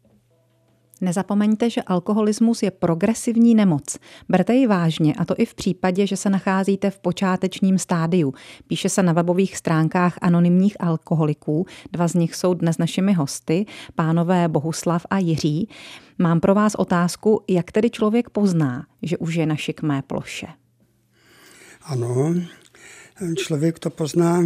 Nezapomeňte, 1.03 1.69
že 1.69 1.81
alkoholismus 1.81 2.63
je 2.63 2.71
progresivní 2.71 3.55
nemoc. 3.55 3.97
Berte 4.29 4.53
ji 4.53 4.67
vážně, 4.67 5.13
a 5.13 5.25
to 5.25 5.35
i 5.37 5.45
v 5.45 5.55
případě, 5.55 6.07
že 6.07 6.17
se 6.17 6.29
nacházíte 6.29 6.89
v 6.89 6.99
počátečním 6.99 7.77
stádiu. 7.77 8.33
Píše 8.67 8.89
se 8.89 9.03
na 9.03 9.13
webových 9.13 9.57
stránkách 9.57 10.17
anonymních 10.21 10.77
alkoholiků. 10.79 11.65
Dva 11.91 12.07
z 12.07 12.13
nich 12.13 12.35
jsou 12.35 12.53
dnes 12.53 12.77
našimi 12.77 13.13
hosty, 13.13 13.65
pánové 13.95 14.47
Bohuslav 14.47 15.05
a 15.09 15.17
Jiří. 15.17 15.69
Mám 16.19 16.39
pro 16.39 16.55
vás 16.55 16.75
otázku, 16.75 17.43
jak 17.49 17.71
tedy 17.71 17.89
člověk 17.89 18.29
pozná, 18.29 18.85
že 19.01 19.17
už 19.17 19.35
je 19.35 19.45
na 19.45 19.55
šikmé 19.55 20.01
ploše? 20.01 20.47
Ano, 21.81 22.35
člověk 23.37 23.79
to 23.79 23.89
pozná 23.89 24.43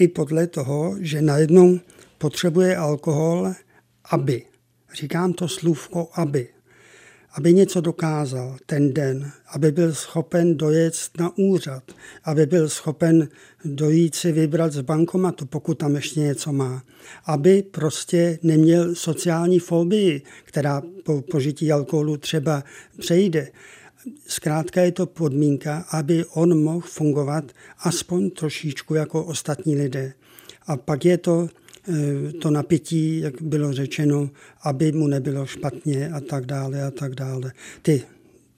i 0.00 0.08
podle 0.08 0.46
toho, 0.46 0.96
že 1.00 1.22
najednou 1.22 1.80
potřebuje 2.18 2.76
alkohol, 2.76 3.52
aby 4.10 4.51
Říkám 4.94 5.32
to 5.32 5.48
slůvko 5.48 6.08
aby. 6.14 6.48
Aby 7.34 7.54
něco 7.54 7.80
dokázal 7.80 8.56
ten 8.66 8.94
den, 8.94 9.32
aby 9.54 9.72
byl 9.72 9.94
schopen 9.94 10.56
dojet 10.56 10.94
na 11.18 11.32
úřad, 11.38 11.82
aby 12.24 12.46
byl 12.46 12.68
schopen 12.68 13.28
dojít 13.64 14.14
si 14.14 14.32
vybrat 14.32 14.72
z 14.72 14.80
bankomatu, 14.80 15.46
pokud 15.46 15.78
tam 15.78 15.94
ještě 15.94 16.20
něco 16.20 16.52
má. 16.52 16.82
Aby 17.24 17.62
prostě 17.62 18.38
neměl 18.42 18.94
sociální 18.94 19.58
fobii, 19.58 20.22
která 20.44 20.82
po 21.04 21.22
požití 21.22 21.72
alkoholu 21.72 22.16
třeba 22.16 22.64
přejde. 22.98 23.48
Zkrátka 24.26 24.80
je 24.80 24.92
to 24.92 25.06
podmínka, 25.06 25.84
aby 25.90 26.24
on 26.24 26.62
mohl 26.62 26.80
fungovat 26.80 27.44
aspoň 27.78 28.30
trošičku 28.30 28.94
jako 28.94 29.24
ostatní 29.24 29.76
lidé. 29.76 30.12
A 30.66 30.76
pak 30.76 31.04
je 31.04 31.18
to 31.18 31.48
to 32.42 32.50
napětí, 32.50 33.20
jak 33.20 33.42
bylo 33.42 33.72
řečeno, 33.72 34.30
aby 34.62 34.92
mu 34.92 35.06
nebylo 35.06 35.46
špatně 35.46 36.10
a 36.10 36.20
tak 36.20 36.46
dále 36.46 36.82
a 36.82 36.90
tak 36.90 37.14
dále. 37.14 37.52
Ty 37.82 38.02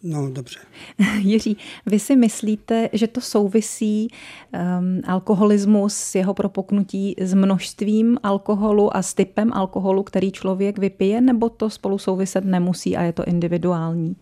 No, 0.06 0.30
dobře. 0.30 0.58
Jiří, 1.18 1.56
vy 1.86 1.98
si 1.98 2.16
myslíte, 2.16 2.88
že 2.92 3.06
to 3.06 3.20
souvisí 3.20 4.08
um, 4.08 5.00
alkoholismus, 5.06 6.14
jeho 6.14 6.34
propoknutí 6.34 7.14
s 7.18 7.34
množstvím 7.34 8.18
alkoholu 8.22 8.96
a 8.96 9.02
s 9.02 9.14
typem 9.14 9.52
alkoholu, 9.52 10.02
který 10.02 10.32
člověk 10.32 10.78
vypije, 10.78 11.20
nebo 11.20 11.48
to 11.48 11.70
spolu 11.70 11.98
souviset 11.98 12.44
nemusí 12.44 12.96
a 12.96 13.02
je 13.02 13.12
to 13.12 13.24
individuální? 13.24 14.16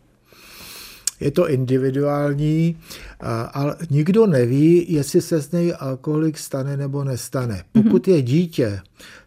Je 1.22 1.30
to 1.30 1.48
individuální, 1.48 2.76
ale 3.52 3.76
nikdo 3.90 4.26
neví, 4.26 4.86
jestli 4.92 5.20
se 5.20 5.42
z 5.42 5.52
něj 5.52 5.74
alkoholik 5.78 6.38
stane 6.38 6.76
nebo 6.76 7.04
nestane. 7.04 7.64
Pokud 7.72 8.08
je 8.08 8.22
dítě, 8.22 8.80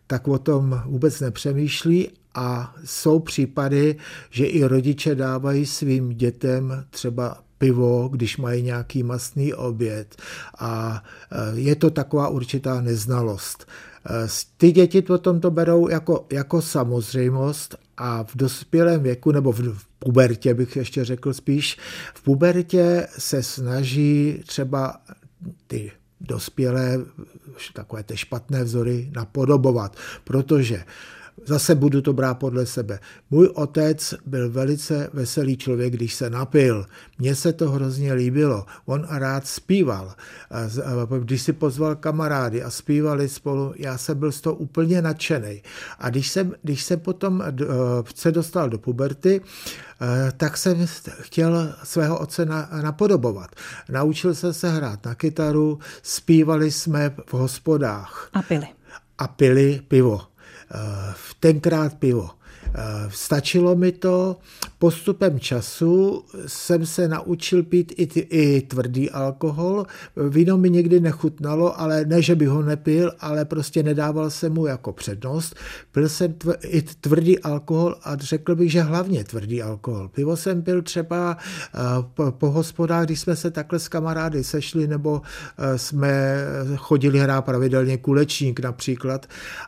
tak 0.07 0.27
o 0.27 0.37
tom 0.37 0.81
vůbec 0.85 1.19
nepřemýšlí 1.19 2.09
a 2.35 2.75
jsou 2.85 3.19
případy, 3.19 3.95
že 4.29 4.45
i 4.45 4.63
rodiče 4.63 5.15
dávají 5.15 5.65
svým 5.65 6.09
dětem 6.09 6.85
třeba 6.89 7.37
pivo, 7.57 8.09
když 8.11 8.37
mají 8.37 8.63
nějaký 8.63 9.03
masný 9.03 9.53
oběd 9.53 10.15
a 10.59 11.03
e, 11.31 11.59
je 11.59 11.75
to 11.75 11.89
taková 11.89 12.27
určitá 12.27 12.81
neznalost. 12.81 13.67
E, 14.09 14.27
ty 14.57 14.71
děti 14.71 15.01
potom 15.01 15.39
to 15.39 15.51
berou 15.51 15.89
jako, 15.89 16.25
jako 16.31 16.61
samozřejmost 16.61 17.75
a 17.97 18.23
v 18.23 18.35
dospělém 18.35 19.03
věku, 19.03 19.31
nebo 19.31 19.51
v 19.51 19.85
pubertě 19.99 20.53
bych 20.53 20.75
ještě 20.75 21.05
řekl 21.05 21.33
spíš, 21.33 21.77
v 22.13 22.21
pubertě 22.21 23.07
se 23.17 23.43
snaží 23.43 24.43
třeba 24.45 25.01
ty 25.67 25.91
dospělé, 26.21 26.99
takové 27.73 28.03
ty 28.03 28.17
špatné 28.17 28.63
vzory 28.63 29.11
napodobovat, 29.15 29.97
protože 30.23 30.83
Zase 31.43 31.75
budu 31.75 32.01
to 32.01 32.13
brát 32.13 32.33
podle 32.33 32.65
sebe. 32.65 32.99
Můj 33.31 33.47
otec 33.53 34.13
byl 34.25 34.49
velice 34.49 35.09
veselý 35.13 35.57
člověk, 35.57 35.93
když 35.93 36.13
se 36.13 36.29
napil. 36.29 36.85
Mně 37.19 37.35
se 37.35 37.53
to 37.53 37.71
hrozně 37.71 38.13
líbilo. 38.13 38.65
On 38.85 39.07
rád 39.09 39.47
zpíval. 39.47 40.13
Když 41.19 41.41
si 41.41 41.53
pozval 41.53 41.95
kamarády 41.95 42.63
a 42.63 42.69
zpívali 42.69 43.29
spolu, 43.29 43.73
já 43.75 43.97
jsem 43.97 44.19
byl 44.19 44.31
z 44.31 44.41
toho 44.41 44.55
úplně 44.55 45.01
nadšený. 45.01 45.63
A 45.99 46.09
když 46.09 46.29
jsem, 46.29 46.53
když 46.61 46.83
jsem 46.83 46.99
potom 46.99 47.43
eh, 47.45 47.53
se 48.15 48.31
dostal 48.31 48.69
do 48.69 48.77
puberty, 48.77 49.41
eh, 49.41 50.31
tak 50.37 50.57
jsem 50.57 50.85
chtěl 51.21 51.73
svého 51.83 52.19
otce 52.19 52.45
napodobovat. 52.81 53.55
Naučil 53.89 54.35
jsem 54.35 54.53
se 54.53 54.69
hrát 54.69 55.05
na 55.05 55.15
kytaru, 55.15 55.79
zpívali 56.03 56.71
jsme 56.71 57.15
v 57.25 57.33
hospodách. 57.33 58.29
A 58.33 58.41
pili. 58.41 58.67
A 59.17 59.27
pili 59.27 59.81
pivo. 59.87 60.34
Eh, 60.69 61.13
tenkrát 61.39 61.97
pivo. 61.97 62.37
Eh, 62.73 63.09
stačilo 63.09 63.75
mi 63.75 63.91
to. 63.91 64.37
Postupem 64.79 65.39
času 65.39 66.23
jsem 66.47 66.85
se 66.85 67.07
naučil 67.07 67.63
pít 67.63 67.93
i, 67.97 68.03
i 68.19 68.61
tvrdý 68.61 69.09
alkohol. 69.09 69.85
Víno 70.29 70.57
mi 70.57 70.69
nikdy 70.69 70.99
nechutnalo, 70.99 71.79
ale 71.79 72.05
ne, 72.05 72.21
že 72.21 72.35
bych 72.35 72.47
ho 72.47 72.61
nepil, 72.61 73.11
ale 73.19 73.45
prostě 73.45 73.83
nedával 73.83 74.29
jsem 74.29 74.53
mu 74.53 74.65
jako 74.65 74.93
přednost. 74.93 75.55
Pil 75.91 76.09
jsem 76.09 76.33
tv, 76.33 76.53
i 76.63 76.81
tvrdý 76.81 77.39
alkohol 77.39 77.95
a 78.03 78.15
řekl 78.15 78.55
bych, 78.55 78.71
že 78.71 78.81
hlavně 78.81 79.23
tvrdý 79.23 79.61
alkohol. 79.61 80.07
Pivo 80.07 80.37
jsem 80.37 80.61
pil 80.61 80.81
třeba 80.81 81.37
eh, 81.75 81.79
po, 82.13 82.31
po 82.31 82.51
hospodách, 82.51 83.05
když 83.05 83.19
jsme 83.19 83.35
se 83.35 83.51
takhle 83.51 83.79
s 83.79 83.87
kamarády 83.87 84.43
sešli, 84.43 84.87
nebo 84.87 85.21
eh, 85.57 85.77
jsme 85.77 86.35
chodili 86.77 87.19
hrát 87.19 87.41
pravidelně 87.41 87.97
kulečník 87.97 88.59
například. 88.59 89.25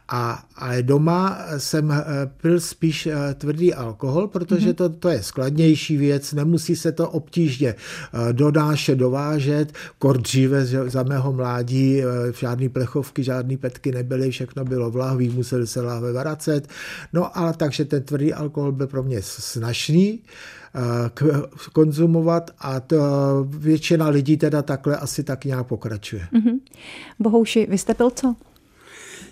A, 0.08 0.44
ale 0.56 0.84
doma 0.84 1.40
jsem 1.58 2.04
pil 2.42 2.60
spíš 2.60 2.87
spíš 2.88 3.08
eh, 3.08 3.34
tvrdý 3.34 3.74
alkohol, 3.74 4.28
protože 4.28 4.74
to, 4.74 4.90
to 4.90 5.10
je 5.10 5.24
skladnější 5.24 5.98
věc, 5.98 6.34
nemusí 6.34 6.76
se 6.76 6.92
to 6.92 7.10
obtížně 7.10 7.76
eh, 7.76 8.34
donášet, 8.34 8.96
dovážet. 8.96 9.74
Kor 10.00 10.18
dříve 10.18 10.66
za 10.66 11.04
mého 11.04 11.34
mládí 11.34 12.02
eh, 12.02 12.06
žádný 12.40 12.70
plechovky, 12.70 13.24
žádný 13.24 13.58
petky 13.58 13.92
nebyly, 13.92 14.32
všechno 14.32 14.66
bylo 14.66 14.92
v 14.92 14.96
lahví, 14.96 15.30
museli 15.30 15.68
se 15.68 15.82
lahve 15.82 16.12
vracet. 16.12 16.68
No 17.14 17.38
ale 17.38 17.54
takže 17.54 17.86
ten 17.86 18.04
tvrdý 18.04 18.34
alkohol 18.34 18.72
byl 18.72 18.88
pro 18.88 19.04
mě 19.04 19.22
snažný 19.22 20.20
konzumovat 21.74 22.52
a 22.60 22.80
to 22.80 22.98
většina 23.50 24.08
lidí 24.08 24.38
teda 24.38 24.62
takhle 24.62 24.98
asi 24.98 25.24
tak 25.24 25.46
nějak 25.46 25.68
pokračuje. 25.68 26.28
Mm-hmm. 26.34 26.60
Bohouši, 27.20 27.68
vy 27.70 27.78
jste 27.78 27.94
pil 27.94 28.10
co? 28.10 28.36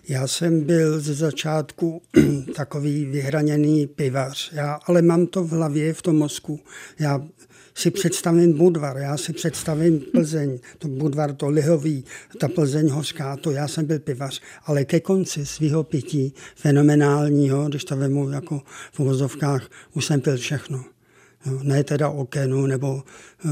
Já 0.07 0.27
jsem 0.27 0.61
byl 0.61 0.99
ze 0.99 1.13
začátku 1.13 2.01
takový 2.55 3.05
vyhraněný 3.05 3.87
pivař, 3.87 4.51
já, 4.53 4.79
ale 4.85 5.01
mám 5.01 5.27
to 5.27 5.43
v 5.43 5.49
hlavě, 5.49 5.93
v 5.93 6.01
tom 6.01 6.15
mozku. 6.15 6.59
Já 6.99 7.21
si 7.75 7.91
představím 7.91 8.57
Budvar, 8.57 8.97
já 8.97 9.17
si 9.17 9.33
představím 9.33 9.99
Plzeň, 9.99 10.59
to 10.77 10.87
Budvar, 10.87 11.33
to 11.33 11.49
lihový, 11.49 12.05
ta 12.39 12.47
Plzeň 12.47 12.89
hořká, 12.89 13.37
to 13.37 13.51
já 13.51 13.67
jsem 13.67 13.85
byl 13.85 13.99
pivař, 13.99 14.41
ale 14.65 14.85
ke 14.85 14.99
konci 14.99 15.45
svého 15.45 15.83
pití 15.83 16.33
fenomenálního, 16.55 17.69
když 17.69 17.85
to 17.85 17.97
vemu 17.97 18.29
jako 18.29 18.61
v 18.91 18.99
uvozovkách, 18.99 19.69
už 19.93 20.05
jsem 20.05 20.21
pil 20.21 20.37
všechno. 20.37 20.94
Ne 21.63 21.83
teda 21.83 22.09
okenu 22.09 22.65
nebo 22.65 23.03
Eh, 23.45 23.49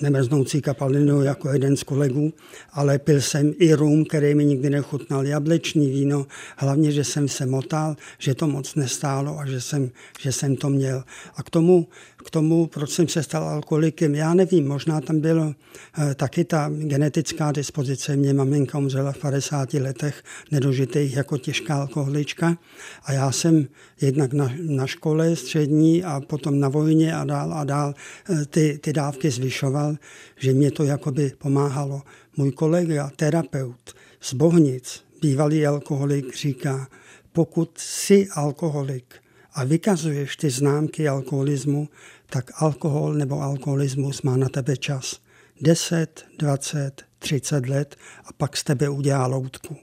nemrznoucí 0.00 0.62
kapalinu 0.62 1.22
jako 1.22 1.52
jeden 1.52 1.76
z 1.76 1.82
kolegů, 1.82 2.32
ale 2.72 2.98
pil 2.98 3.20
jsem 3.20 3.52
i 3.58 3.74
rum, 3.74 4.04
který 4.04 4.34
mi 4.34 4.44
nikdy 4.44 4.70
nechutnal, 4.70 5.26
jablečný 5.26 5.90
víno, 5.90 6.26
hlavně, 6.56 6.92
že 6.92 7.04
jsem 7.04 7.28
se 7.28 7.46
motal, 7.46 7.96
že 8.18 8.34
to 8.34 8.46
moc 8.46 8.74
nestálo 8.74 9.38
a 9.38 9.46
že 9.46 9.60
jsem, 9.60 9.90
že 10.20 10.32
jsem 10.32 10.56
to 10.56 10.70
měl. 10.70 11.04
A 11.36 11.42
k 11.42 11.50
tomu, 11.50 11.88
k 12.22 12.30
tomu, 12.30 12.66
proč 12.66 12.90
jsem 12.90 13.08
se 13.08 13.22
stal 13.22 13.48
alkoholikem, 13.48 14.14
já 14.14 14.34
nevím, 14.34 14.68
možná 14.68 15.00
tam 15.00 15.20
bylo 15.20 15.54
eh, 15.98 16.14
taky 16.14 16.44
ta 16.44 16.70
genetická 16.72 17.52
dispozice. 17.52 18.16
Mě 18.16 18.34
maminka 18.34 18.78
umřela 18.78 19.12
v 19.12 19.18
50 19.18 19.74
letech 19.74 20.22
nedožitých 20.50 21.16
jako 21.16 21.38
těžká 21.38 21.74
alkoholička 21.74 22.58
a 23.04 23.12
já 23.12 23.32
jsem 23.32 23.66
jednak 24.00 24.32
na, 24.32 24.52
na 24.66 24.86
škole 24.86 25.36
střední 25.36 26.04
a 26.04 26.20
potom 26.20 26.60
na 26.60 26.68
vojně 26.68 27.14
a 27.14 27.24
dál 27.24 27.54
a 27.54 27.64
dál 27.64 27.94
eh, 28.30 28.44
ty, 28.44 28.78
ty 28.82 28.92
dávky 28.92 29.30
zvyšoval, 29.30 29.96
že 30.38 30.52
mě 30.52 30.70
to 30.70 30.84
jakoby 30.84 31.32
pomáhalo. 31.38 32.02
Můj 32.36 32.52
kolega, 32.52 33.10
terapeut 33.16 33.94
z 34.20 34.34
Bohnic, 34.34 35.04
bývalý 35.22 35.66
alkoholik, 35.66 36.36
říká, 36.36 36.88
pokud 37.32 37.70
jsi 37.78 38.28
alkoholik 38.34 39.21
a 39.54 39.64
vykazuješ 39.64 40.36
ty 40.36 40.50
známky 40.50 41.08
alkoholismu, 41.08 41.88
tak 42.30 42.50
alkohol 42.62 43.14
nebo 43.14 43.40
alkoholismus 43.40 44.22
má 44.22 44.36
na 44.36 44.48
tebe 44.48 44.76
čas. 44.76 45.20
10, 45.60 46.24
20, 46.38 47.02
30 47.18 47.66
let 47.66 47.96
a 48.24 48.32
pak 48.32 48.56
z 48.56 48.64
tebe 48.64 48.88
udělá 48.88 49.26
loutku. 49.26 49.76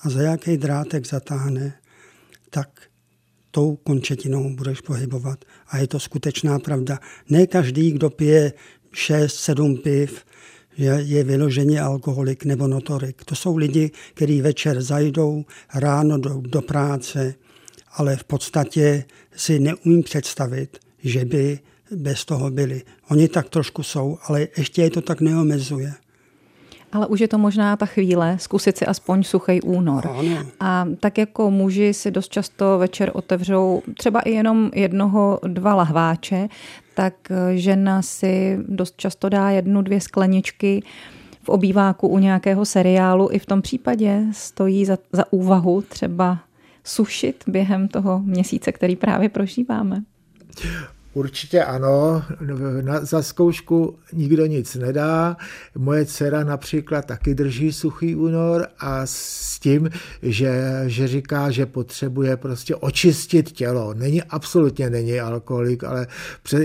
A 0.00 0.10
za 0.10 0.22
jaký 0.22 0.56
drátek 0.56 1.06
zatáhne, 1.06 1.74
tak 2.50 2.80
tou 3.50 3.76
končetinou 3.76 4.54
budeš 4.54 4.80
pohybovat. 4.80 5.44
A 5.68 5.78
je 5.78 5.86
to 5.86 6.00
skutečná 6.00 6.58
pravda. 6.58 6.98
Ne 7.28 7.46
každý, 7.46 7.92
kdo 7.92 8.10
pije 8.10 8.52
6-7 8.92 9.82
piv, 9.82 10.24
je, 10.76 11.02
je 11.02 11.24
vyloženě 11.24 11.80
alkoholik 11.80 12.44
nebo 12.44 12.68
notorik. 12.68 13.24
To 13.24 13.34
jsou 13.34 13.56
lidi, 13.56 13.90
kteří 14.14 14.40
večer 14.40 14.82
zajdou, 14.82 15.44
ráno 15.74 16.18
do, 16.18 16.40
do 16.40 16.62
práce, 16.62 17.34
ale 17.94 18.16
v 18.16 18.24
podstatě 18.24 19.04
si 19.36 19.58
neumím 19.58 20.02
představit, 20.02 20.78
že 21.04 21.24
by 21.24 21.58
bez 21.90 22.24
toho 22.24 22.50
byli. 22.50 22.82
Oni 23.10 23.28
tak 23.28 23.48
trošku 23.48 23.82
jsou, 23.82 24.18
ale 24.28 24.48
ještě 24.56 24.82
je 24.82 24.90
to 24.90 25.00
tak 25.00 25.20
neomezuje. 25.20 25.92
Ale 26.92 27.06
už 27.06 27.20
je 27.20 27.28
to 27.28 27.38
možná 27.38 27.76
ta 27.76 27.86
chvíle 27.86 28.38
zkusit 28.38 28.76
si 28.78 28.86
aspoň 28.86 29.22
suchý 29.22 29.60
únor. 29.62 30.06
Ano. 30.06 30.46
A 30.60 30.86
tak 31.00 31.18
jako 31.18 31.50
muži 31.50 31.94
si 31.94 32.10
dost 32.10 32.32
často 32.32 32.78
večer 32.78 33.10
otevřou 33.14 33.82
třeba 33.98 34.20
i 34.20 34.30
jenom 34.30 34.70
jednoho, 34.74 35.40
dva 35.46 35.74
lahváče, 35.74 36.48
tak 36.94 37.14
eh, 37.30 37.56
žena 37.56 38.02
si 38.02 38.58
dost 38.68 38.94
často 38.96 39.28
dá 39.28 39.50
jednu, 39.50 39.82
dvě 39.82 40.00
skleničky 40.00 40.82
v 41.42 41.48
obýváku 41.48 42.08
u 42.08 42.18
nějakého 42.18 42.64
seriálu. 42.64 43.28
I 43.32 43.38
v 43.38 43.46
tom 43.46 43.62
případě 43.62 44.22
stojí 44.32 44.84
za, 44.84 44.98
za 45.12 45.32
úvahu 45.32 45.82
třeba 45.82 46.38
sušit 46.84 47.44
během 47.46 47.88
toho 47.88 48.18
měsíce, 48.18 48.72
který 48.72 48.96
právě 48.96 49.28
prožíváme. 49.28 50.02
Určitě 51.14 51.64
ano, 51.64 52.22
na, 52.82 53.04
za 53.04 53.22
zkoušku 53.22 53.98
nikdo 54.12 54.46
nic 54.46 54.74
nedá. 54.74 55.36
Moje 55.76 56.06
dcera 56.06 56.44
například 56.44 57.04
taky 57.04 57.34
drží 57.34 57.72
suchý 57.72 58.16
únor 58.16 58.66
a 58.78 59.00
s 59.04 59.58
tím, 59.58 59.90
že, 60.22 60.82
že 60.86 61.08
říká, 61.08 61.50
že 61.50 61.66
potřebuje 61.66 62.36
prostě 62.36 62.74
očistit 62.76 63.52
tělo. 63.52 63.94
Není, 63.94 64.22
absolutně 64.22 64.90
není 64.90 65.20
alkoholik, 65.20 65.84
ale 65.84 66.06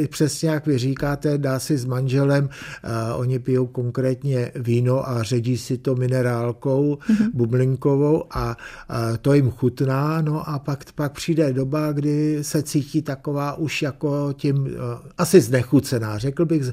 přesně 0.10 0.50
jak 0.50 0.66
vy 0.66 0.78
říkáte, 0.78 1.38
dá 1.38 1.60
si 1.60 1.78
s 1.78 1.86
manželem, 1.86 2.44
uh, 2.44 3.20
oni 3.20 3.40
pijou 3.40 3.68
konkrétně 3.68 4.52
víno 4.56 5.10
a 5.10 5.24
ředí 5.24 5.58
si 5.58 5.78
to 5.78 5.96
minerálkou 5.96 6.96
mm-hmm. 6.96 7.30
bublinkovou 7.34 8.24
a 8.32 8.58
uh, 8.90 9.18
to 9.18 9.34
jim 9.34 9.52
chutná, 9.52 10.22
no 10.22 10.50
a 10.50 10.60
pak, 10.60 10.92
pak 10.96 11.12
přijde 11.12 11.54
doba, 11.54 11.92
kdy 11.92 12.40
se 12.42 12.64
cítí 12.64 13.02
taková 13.02 13.54
už 13.54 13.82
jako 13.82 14.34
tím 14.40 14.68
eh, 14.68 15.10
asi 15.18 15.42
znechucená, 15.42 16.18
řekl 16.18 16.46
bych 16.46 16.64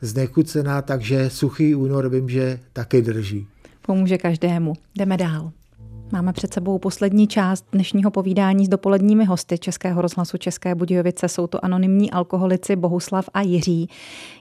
znechucená, 0.00 0.82
takže 0.82 1.30
suchý 1.30 1.74
únor 1.74 2.08
vím, 2.08 2.28
že 2.28 2.60
taky 2.72 3.02
drží. 3.02 3.46
Pomůže 3.86 4.18
každému. 4.18 4.72
Jdeme 4.96 5.16
dál. 5.16 5.52
Máme 6.12 6.32
před 6.32 6.54
sebou 6.54 6.78
poslední 6.78 7.26
část 7.26 7.66
dnešního 7.72 8.10
povídání 8.10 8.66
s 8.66 8.68
dopoledními 8.68 9.24
hosty 9.24 9.58
Českého 9.58 10.02
rozhlasu 10.02 10.38
České 10.38 10.74
Budějovice. 10.74 11.28
Jsou 11.28 11.46
to 11.46 11.64
anonymní 11.64 12.10
alkoholici 12.10 12.76
Bohuslav 12.76 13.28
a 13.34 13.40
Jiří. 13.40 13.88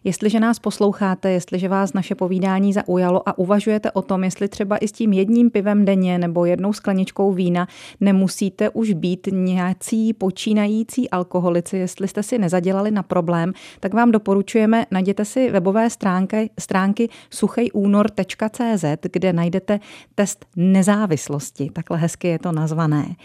Jestliže 0.04 0.40
nás 0.40 0.60
posloucháte, 0.60 1.32
jestliže 1.32 1.68
vás 1.68 1.94
naše 1.94 2.16
povídání 2.16 2.74
zaujalo 2.74 3.30
a 3.30 3.38
uvažujete 3.38 3.92
o 3.92 4.02
tom, 4.02 4.24
jestli 4.24 4.48
třeba 4.48 4.78
i 4.78 4.88
s 4.88 4.92
tím 4.92 5.14
jedním 5.14 5.50
pivem 5.52 5.86
denně 5.86 6.18
nebo 6.18 6.46
jednou 6.46 6.74
skleničkou 6.74 7.32
vína 7.32 7.68
nemusíte 8.02 8.70
už 8.70 8.94
být 8.94 9.28
nějací 9.32 10.14
počínající 10.14 11.10
alkoholici, 11.10 11.78
jestli 11.78 12.08
jste 12.08 12.24
si 12.24 12.38
nezadělali 12.38 12.92
na 12.92 13.04
problém, 13.04 13.54
tak 13.80 13.94
vám 13.94 14.12
doporučujeme, 14.12 14.86
najděte 14.92 15.26
si 15.26 15.52
webové 15.52 15.90
stránky, 15.90 16.50
stránky 16.60 17.10
suchejúnor.cz, 17.30 18.86
kde 19.12 19.34
najdete 19.34 19.80
test 20.16 20.46
nezávislosti 20.56 21.53
oblasti. 21.54 21.74
Takhle 21.74 21.98
hezky 21.98 22.28
je 22.28 22.40
to 22.40 22.52
nazvané. 22.52 23.16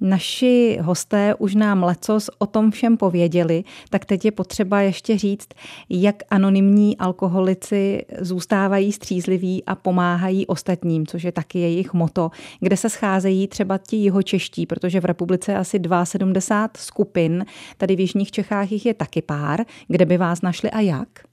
Naši 0.00 0.78
hosté 0.80 1.34
už 1.34 1.54
nám 1.54 1.82
lecos 1.82 2.30
o 2.38 2.46
tom 2.46 2.70
všem 2.70 2.96
pověděli, 2.96 3.64
tak 3.90 4.04
teď 4.04 4.24
je 4.24 4.32
potřeba 4.32 4.80
ještě 4.80 5.18
říct, 5.18 5.48
jak 5.90 6.22
anonymní 6.30 6.96
alkoholici 6.96 8.06
zůstávají 8.20 8.92
střízliví 8.92 9.64
a 9.64 9.74
pomáhají 9.74 10.46
ostatním, 10.46 11.06
což 11.06 11.22
je 11.22 11.32
taky 11.32 11.58
jejich 11.58 11.94
moto, 11.94 12.30
kde 12.60 12.76
se 12.76 12.90
scházejí 12.90 13.48
třeba 13.48 13.78
ti 13.78 13.96
jihočeští, 13.96 14.66
protože 14.66 15.00
v 15.00 15.04
republice 15.04 15.56
asi 15.56 15.80
72 16.04 16.70
skupin, 16.76 17.44
tady 17.76 17.96
v 17.96 18.00
Jižních 18.00 18.30
Čechách 18.30 18.72
jich 18.72 18.86
je 18.86 18.94
taky 18.94 19.22
pár, 19.22 19.64
kde 19.88 20.06
by 20.06 20.16
vás 20.16 20.42
našli 20.42 20.70
a 20.70 20.80
jak? 20.80 21.27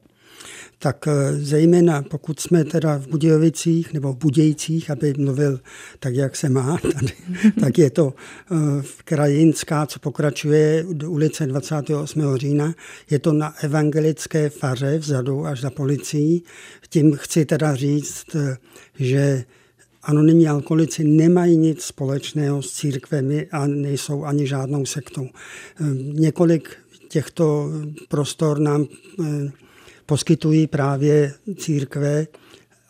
Tak 0.80 1.08
eh, 1.08 1.34
zejména 1.34 2.02
pokud 2.02 2.40
jsme 2.40 2.64
teda 2.64 2.98
v 2.98 3.08
Budějovicích 3.08 3.94
nebo 3.94 4.14
v 4.14 4.18
Budějcích, 4.18 4.92
aby 4.92 5.14
mluvil 5.18 5.60
tak, 6.00 6.16
jak 6.16 6.36
se 6.36 6.50
má 6.50 6.78
tady, 6.78 7.14
tak 7.60 7.78
je 7.78 7.90
to 7.90 8.14
eh, 8.14 8.56
v 8.82 9.04
Krajinská, 9.04 9.86
co 9.86 10.00
pokračuje 10.00 10.86
do 10.94 11.12
ulice 11.12 11.48
28. 11.48 12.36
října. 12.36 12.74
Je 13.10 13.20
to 13.20 13.34
na 13.34 13.54
evangelické 13.62 14.50
faře 14.50 14.98
vzadu 14.98 15.46
až 15.46 15.62
za 15.62 15.70
policií. 15.70 16.44
Tím 16.90 17.16
chci 17.16 17.46
teda 17.46 17.76
říct, 17.76 18.36
eh, 18.36 18.58
že 19.00 19.44
anonymní 20.04 20.48
alkoholici 20.48 21.04
nemají 21.04 21.58
nic 21.58 21.82
společného 21.82 22.62
s 22.62 22.72
církvemi 22.72 23.48
a 23.52 23.68
nejsou 23.68 24.24
ani 24.24 24.48
žádnou 24.48 24.86
sektou. 24.86 25.28
Několik 26.14 26.70
těchto 27.10 27.70
prostor 28.10 28.60
nám 28.60 28.86
poskytují 30.06 30.68
právě 30.68 31.34
církve, 31.58 32.28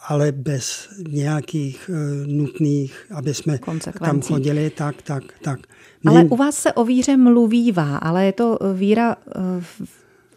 ale 0.07 0.31
bez 0.31 0.89
nějakých 1.07 1.89
nutných, 2.25 3.05
aby 3.15 3.33
jsme 3.33 3.59
tam 3.99 4.21
chodili, 4.21 4.69
tak, 4.69 5.01
tak, 5.01 5.23
tak. 5.41 5.59
My... 6.03 6.11
Ale 6.11 6.23
u 6.23 6.35
vás 6.35 6.55
se 6.55 6.73
o 6.73 6.85
víře 6.85 7.17
mluvívá, 7.17 7.97
ale 7.97 8.25
je 8.25 8.33
to 8.33 8.59
víra 8.73 9.15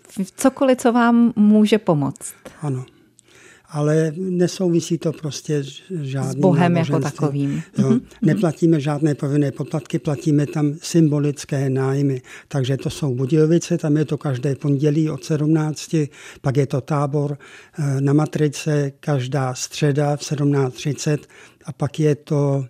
v 0.08 0.32
cokoliv, 0.36 0.78
co 0.78 0.92
vám 0.92 1.32
může 1.36 1.78
pomoct. 1.78 2.34
Ano 2.62 2.84
ale 3.70 4.12
nesouvisí 4.16 4.98
to 4.98 5.12
prostě 5.12 5.62
žádným 6.00 6.32
S 6.32 6.34
Bohem 6.34 6.76
jako 6.76 7.00
takovým. 7.00 7.62
Jo. 7.78 7.98
Neplatíme 8.22 8.80
žádné 8.80 9.14
povinné 9.14 9.52
poplatky, 9.52 9.98
platíme 9.98 10.46
tam 10.46 10.74
symbolické 10.82 11.70
nájmy. 11.70 12.22
Takže 12.48 12.76
to 12.76 12.90
jsou 12.90 13.14
Budějovice, 13.14 13.78
tam 13.78 13.96
je 13.96 14.04
to 14.04 14.18
každé 14.18 14.54
pondělí 14.54 15.10
od 15.10 15.24
17, 15.24 15.96
pak 16.40 16.56
je 16.56 16.66
to 16.66 16.80
tábor 16.80 17.38
eh, 17.78 18.00
na 18.00 18.12
Matrice 18.12 18.92
každá 19.00 19.54
středa 19.54 20.16
v 20.16 20.20
17.30 20.20 21.18
a 21.64 21.72
pak 21.72 22.00
je 22.00 22.14
to 22.14 22.66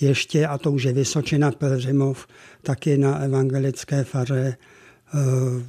ještě, 0.00 0.46
a 0.46 0.58
to 0.58 0.72
už 0.72 0.82
je 0.82 0.92
Vysočina 0.92 1.50
Pelřimov, 1.50 2.26
taky 2.62 2.98
na 2.98 3.18
evangelické 3.18 4.04
faře 4.04 4.56
eh, 4.56 5.18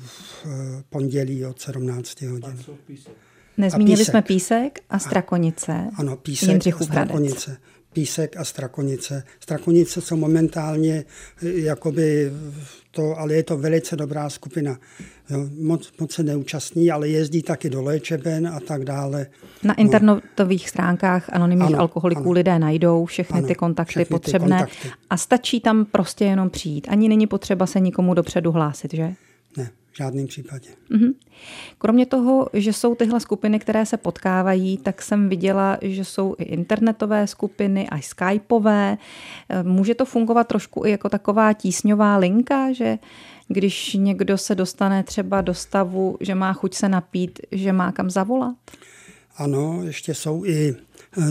v 0.05 0.45
eh, 0.45 0.83
pondělí 0.89 1.45
od 1.45 1.61
17 1.61 2.21
hodin. 2.21 2.57
Nezmínili 3.57 3.97
písek. 3.97 4.11
jsme 4.11 4.21
Písek 4.21 4.79
a 4.89 4.99
Strakonice. 4.99 5.71
A, 5.71 5.99
ano, 5.99 6.17
Písek 6.17 6.67
a 6.67 6.83
Strakonice. 6.83 7.57
Písek 7.93 8.37
a 8.37 8.43
Strakonice. 8.43 9.23
Strakonice 9.39 10.01
jsou 10.01 10.15
momentálně 10.15 11.05
eh, 11.43 11.49
jakoby 11.49 12.31
to, 12.91 13.19
ale 13.19 13.33
je 13.33 13.43
to 13.43 13.57
velice 13.57 13.95
dobrá 13.95 14.29
skupina. 14.29 14.77
Jo, 15.29 15.45
moc, 15.61 15.91
moc 15.99 16.11
se 16.11 16.23
neúčastní, 16.23 16.91
ale 16.91 17.07
jezdí 17.07 17.41
taky 17.41 17.69
do 17.69 17.81
léčeben 17.81 18.47
a 18.47 18.59
tak 18.59 18.85
dále. 18.85 19.27
Na 19.63 19.73
internetových 19.73 20.65
no. 20.65 20.69
stránkách 20.69 21.29
anonymních 21.33 21.67
ano, 21.67 21.79
alkoholiků 21.79 22.21
ano. 22.21 22.31
lidé 22.31 22.59
najdou 22.59 23.05
všechny 23.05 23.37
ano, 23.37 23.47
ty 23.47 23.55
kontakty 23.55 23.91
všechny 23.91 24.05
potřebné 24.05 24.57
ty 24.57 24.63
kontakty. 24.63 24.91
a 25.09 25.17
stačí 25.17 25.59
tam 25.59 25.85
prostě 25.85 26.25
jenom 26.25 26.49
přijít. 26.49 26.87
Ani 26.89 27.09
není 27.09 27.27
potřeba 27.27 27.65
se 27.65 27.79
nikomu 27.79 28.13
dopředu 28.13 28.51
hlásit, 28.51 28.93
že? 28.93 29.13
V 29.93 29.97
žádném 29.97 30.27
případě. 30.27 30.69
Mm-hmm. 30.91 31.13
Kromě 31.77 32.05
toho, 32.05 32.47
že 32.53 32.73
jsou 32.73 32.95
tyhle 32.95 33.19
skupiny, 33.19 33.59
které 33.59 33.85
se 33.85 33.97
potkávají, 33.97 34.77
tak 34.77 35.01
jsem 35.01 35.29
viděla, 35.29 35.77
že 35.81 36.05
jsou 36.05 36.35
i 36.37 36.43
internetové 36.43 37.27
skupiny, 37.27 37.89
a 37.89 38.01
skypové. 38.01 38.97
Eh, 39.49 39.63
může 39.63 39.95
to 39.95 40.05
fungovat 40.05 40.47
trošku 40.47 40.85
i 40.85 40.91
jako 40.91 41.09
taková 41.09 41.53
tísňová 41.53 42.17
linka, 42.17 42.71
že 42.71 42.97
když 43.47 43.93
někdo 43.93 44.37
se 44.37 44.55
dostane 44.55 45.03
třeba 45.03 45.41
do 45.41 45.53
stavu, 45.53 46.17
že 46.19 46.35
má 46.35 46.53
chuť 46.53 46.73
se 46.73 46.89
napít, 46.89 47.39
že 47.51 47.71
má 47.71 47.91
kam 47.91 48.09
zavolat? 48.09 48.55
Ano, 49.37 49.83
ještě 49.83 50.13
jsou 50.13 50.45
i 50.45 50.75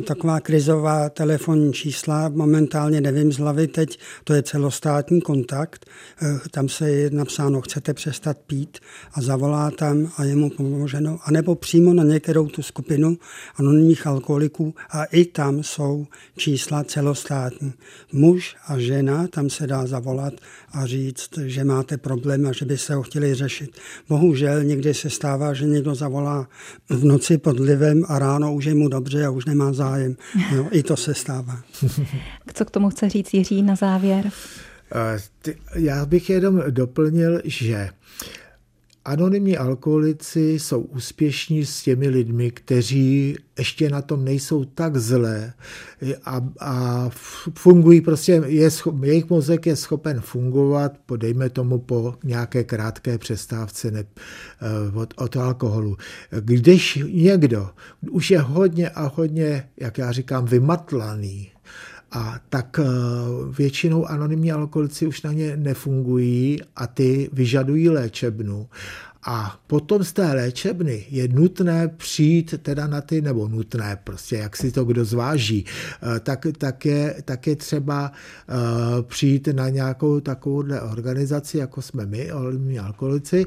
taková 0.06 0.40
krizová 0.40 1.08
telefonní 1.08 1.72
čísla, 1.72 2.28
momentálně 2.28 3.00
nevím 3.00 3.32
z 3.32 3.38
hlavy 3.38 3.66
teď, 3.66 3.98
to 4.24 4.34
je 4.34 4.42
celostátní 4.42 5.20
kontakt, 5.20 5.86
eh, 6.22 6.38
tam 6.50 6.68
se 6.68 6.90
je 6.90 7.10
napsáno, 7.10 7.60
chcete 7.60 7.94
přestat 7.94 8.38
pít 8.46 8.78
a 9.14 9.22
zavolá 9.22 9.70
tam 9.70 10.12
a 10.16 10.24
je 10.24 10.36
mu 10.36 10.50
pomoženo, 10.50 11.18
anebo 11.24 11.54
přímo 11.54 11.94
na 11.94 12.04
některou 12.04 12.46
tu 12.46 12.62
skupinu 12.62 13.18
anonimních 13.56 14.06
alkoholiků 14.06 14.74
a 14.90 15.04
i 15.04 15.24
tam 15.24 15.62
jsou 15.62 16.06
čísla 16.36 16.84
celostátní. 16.84 17.72
Muž 18.12 18.56
a 18.66 18.78
žena, 18.78 19.26
tam 19.26 19.50
se 19.50 19.66
dá 19.66 19.86
zavolat 19.86 20.34
a 20.72 20.86
říct, 20.86 21.38
že 21.44 21.64
máte 21.64 21.96
problém 21.96 22.46
a 22.46 22.52
že 22.52 22.64
by 22.64 22.78
se 22.78 22.94
ho 22.94 23.02
chtěli 23.02 23.34
řešit. 23.34 23.70
Bohužel 24.08 24.64
někdy 24.64 24.94
se 24.94 25.10
stává, 25.10 25.54
že 25.54 25.66
někdo 25.66 25.94
zavolá 25.94 26.48
v 26.88 27.04
noci 27.04 27.38
pod 27.38 27.60
vlivem 27.60 28.04
a 28.08 28.18
ráno 28.18 28.54
už 28.54 28.64
je 28.64 28.74
mu 28.74 28.88
dobře 28.88 29.26
a 29.26 29.30
už 29.30 29.44
nemá 29.44 29.71
zájem. 29.74 30.16
No, 30.56 30.68
I 30.70 30.82
to 30.82 30.96
se 30.96 31.14
stává. 31.14 31.62
Co 32.54 32.64
k 32.64 32.70
tomu 32.70 32.90
chce 32.90 33.08
říct 33.08 33.34
Jiří 33.34 33.62
na 33.62 33.74
závěr? 33.74 34.30
Eh, 34.94 35.54
já 35.74 36.06
bych 36.06 36.30
jenom 36.30 36.62
doplnil, 36.70 37.40
že 37.44 37.88
Anonymní 39.04 39.58
alkoholici 39.58 40.40
jsou 40.40 40.80
úspěšní 40.80 41.66
s 41.66 41.82
těmi 41.82 42.08
lidmi, 42.08 42.50
kteří 42.50 43.36
ještě 43.58 43.90
na 43.90 44.02
tom 44.02 44.24
nejsou 44.24 44.64
tak 44.64 44.96
zlé 44.96 45.52
a, 46.24 46.40
a 46.60 47.10
fungují 47.54 48.00
prostě, 48.00 48.42
je, 48.46 48.70
jejich 49.02 49.30
mozek 49.30 49.66
je 49.66 49.76
schopen 49.76 50.20
fungovat, 50.20 50.92
podejme 51.06 51.50
tomu 51.50 51.78
po 51.78 52.14
nějaké 52.24 52.64
krátké 52.64 53.18
přestávce 53.18 53.90
ne, 53.90 54.00
eh, 54.00 54.98
od, 54.98 55.14
od 55.16 55.36
alkoholu. 55.36 55.96
Když 56.40 56.98
někdo 57.12 57.70
už 58.10 58.30
je 58.30 58.40
hodně 58.40 58.90
a 58.90 59.10
hodně, 59.14 59.68
jak 59.76 59.98
já 59.98 60.12
říkám, 60.12 60.44
vymatlaný, 60.44 61.52
a 62.12 62.40
tak 62.48 62.80
eh, 62.82 62.84
většinou 63.58 64.06
anonymní 64.06 64.52
alkoholici 64.52 65.06
už 65.06 65.22
na 65.22 65.32
ně 65.32 65.56
nefungují 65.56 66.60
a 66.76 66.86
ty 66.86 67.30
vyžadují 67.32 67.88
léčebnu. 67.88 68.68
A 69.24 69.56
potom 69.66 70.04
z 70.04 70.12
té 70.12 70.32
léčebny 70.32 71.06
je 71.10 71.28
nutné 71.28 71.88
přijít 71.88 72.54
teda 72.62 72.86
na 72.86 73.00
ty, 73.00 73.22
nebo 73.22 73.48
nutné, 73.48 73.98
prostě 74.04 74.36
jak 74.36 74.56
si 74.56 74.72
to 74.72 74.84
kdo 74.84 75.04
zváží, 75.04 75.64
eh, 76.16 76.20
tak, 76.20 76.46
tak, 76.58 76.86
je, 76.86 77.22
tak 77.24 77.46
je 77.46 77.56
třeba 77.56 78.12
eh, 78.12 78.52
přijít 79.02 79.48
na 79.52 79.68
nějakou 79.68 80.20
takovou 80.20 80.64
organizaci, 80.92 81.58
jako 81.58 81.82
jsme 81.82 82.06
my, 82.06 82.30
alkoholici, 82.80 83.46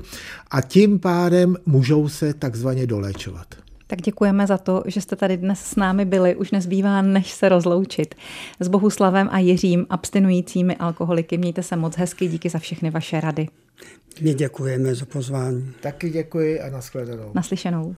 a 0.52 0.62
tím 0.62 1.00
pádem 1.00 1.58
můžou 1.66 2.10
se 2.10 2.34
takzvaně 2.34 2.88
doléčovat. 2.88 3.65
Tak 3.88 4.02
děkujeme 4.02 4.48
za 4.48 4.58
to, 4.58 4.84
že 4.86 5.02
jste 5.02 5.16
tady 5.16 5.38
dnes 5.38 5.60
s 5.60 5.76
námi 5.76 6.06
byli. 6.06 6.36
Už 6.36 6.52
nezbývá, 6.52 7.02
než 7.02 7.32
se 7.32 7.50
rozloučit. 7.50 8.16
S 8.60 8.68
Bohuslavem 8.68 9.30
a 9.32 9.40
Jiřím, 9.40 9.86
abstinujícími 9.90 10.76
alkoholiky. 10.76 11.38
Mějte 11.38 11.64
se 11.64 11.76
moc 11.76 11.98
hezky, 11.98 12.28
díky 12.28 12.50
za 12.50 12.60
všechny 12.60 12.90
vaše 12.90 13.22
rady. 13.22 13.48
My 14.22 14.34
děkujeme 14.34 14.96
za 14.96 15.06
pozvání. 15.06 15.74
Taky 15.82 16.10
děkuji 16.10 16.62
a 16.62 16.70
nashledanou. 16.70 17.32
Naslyšenou. 17.34 17.94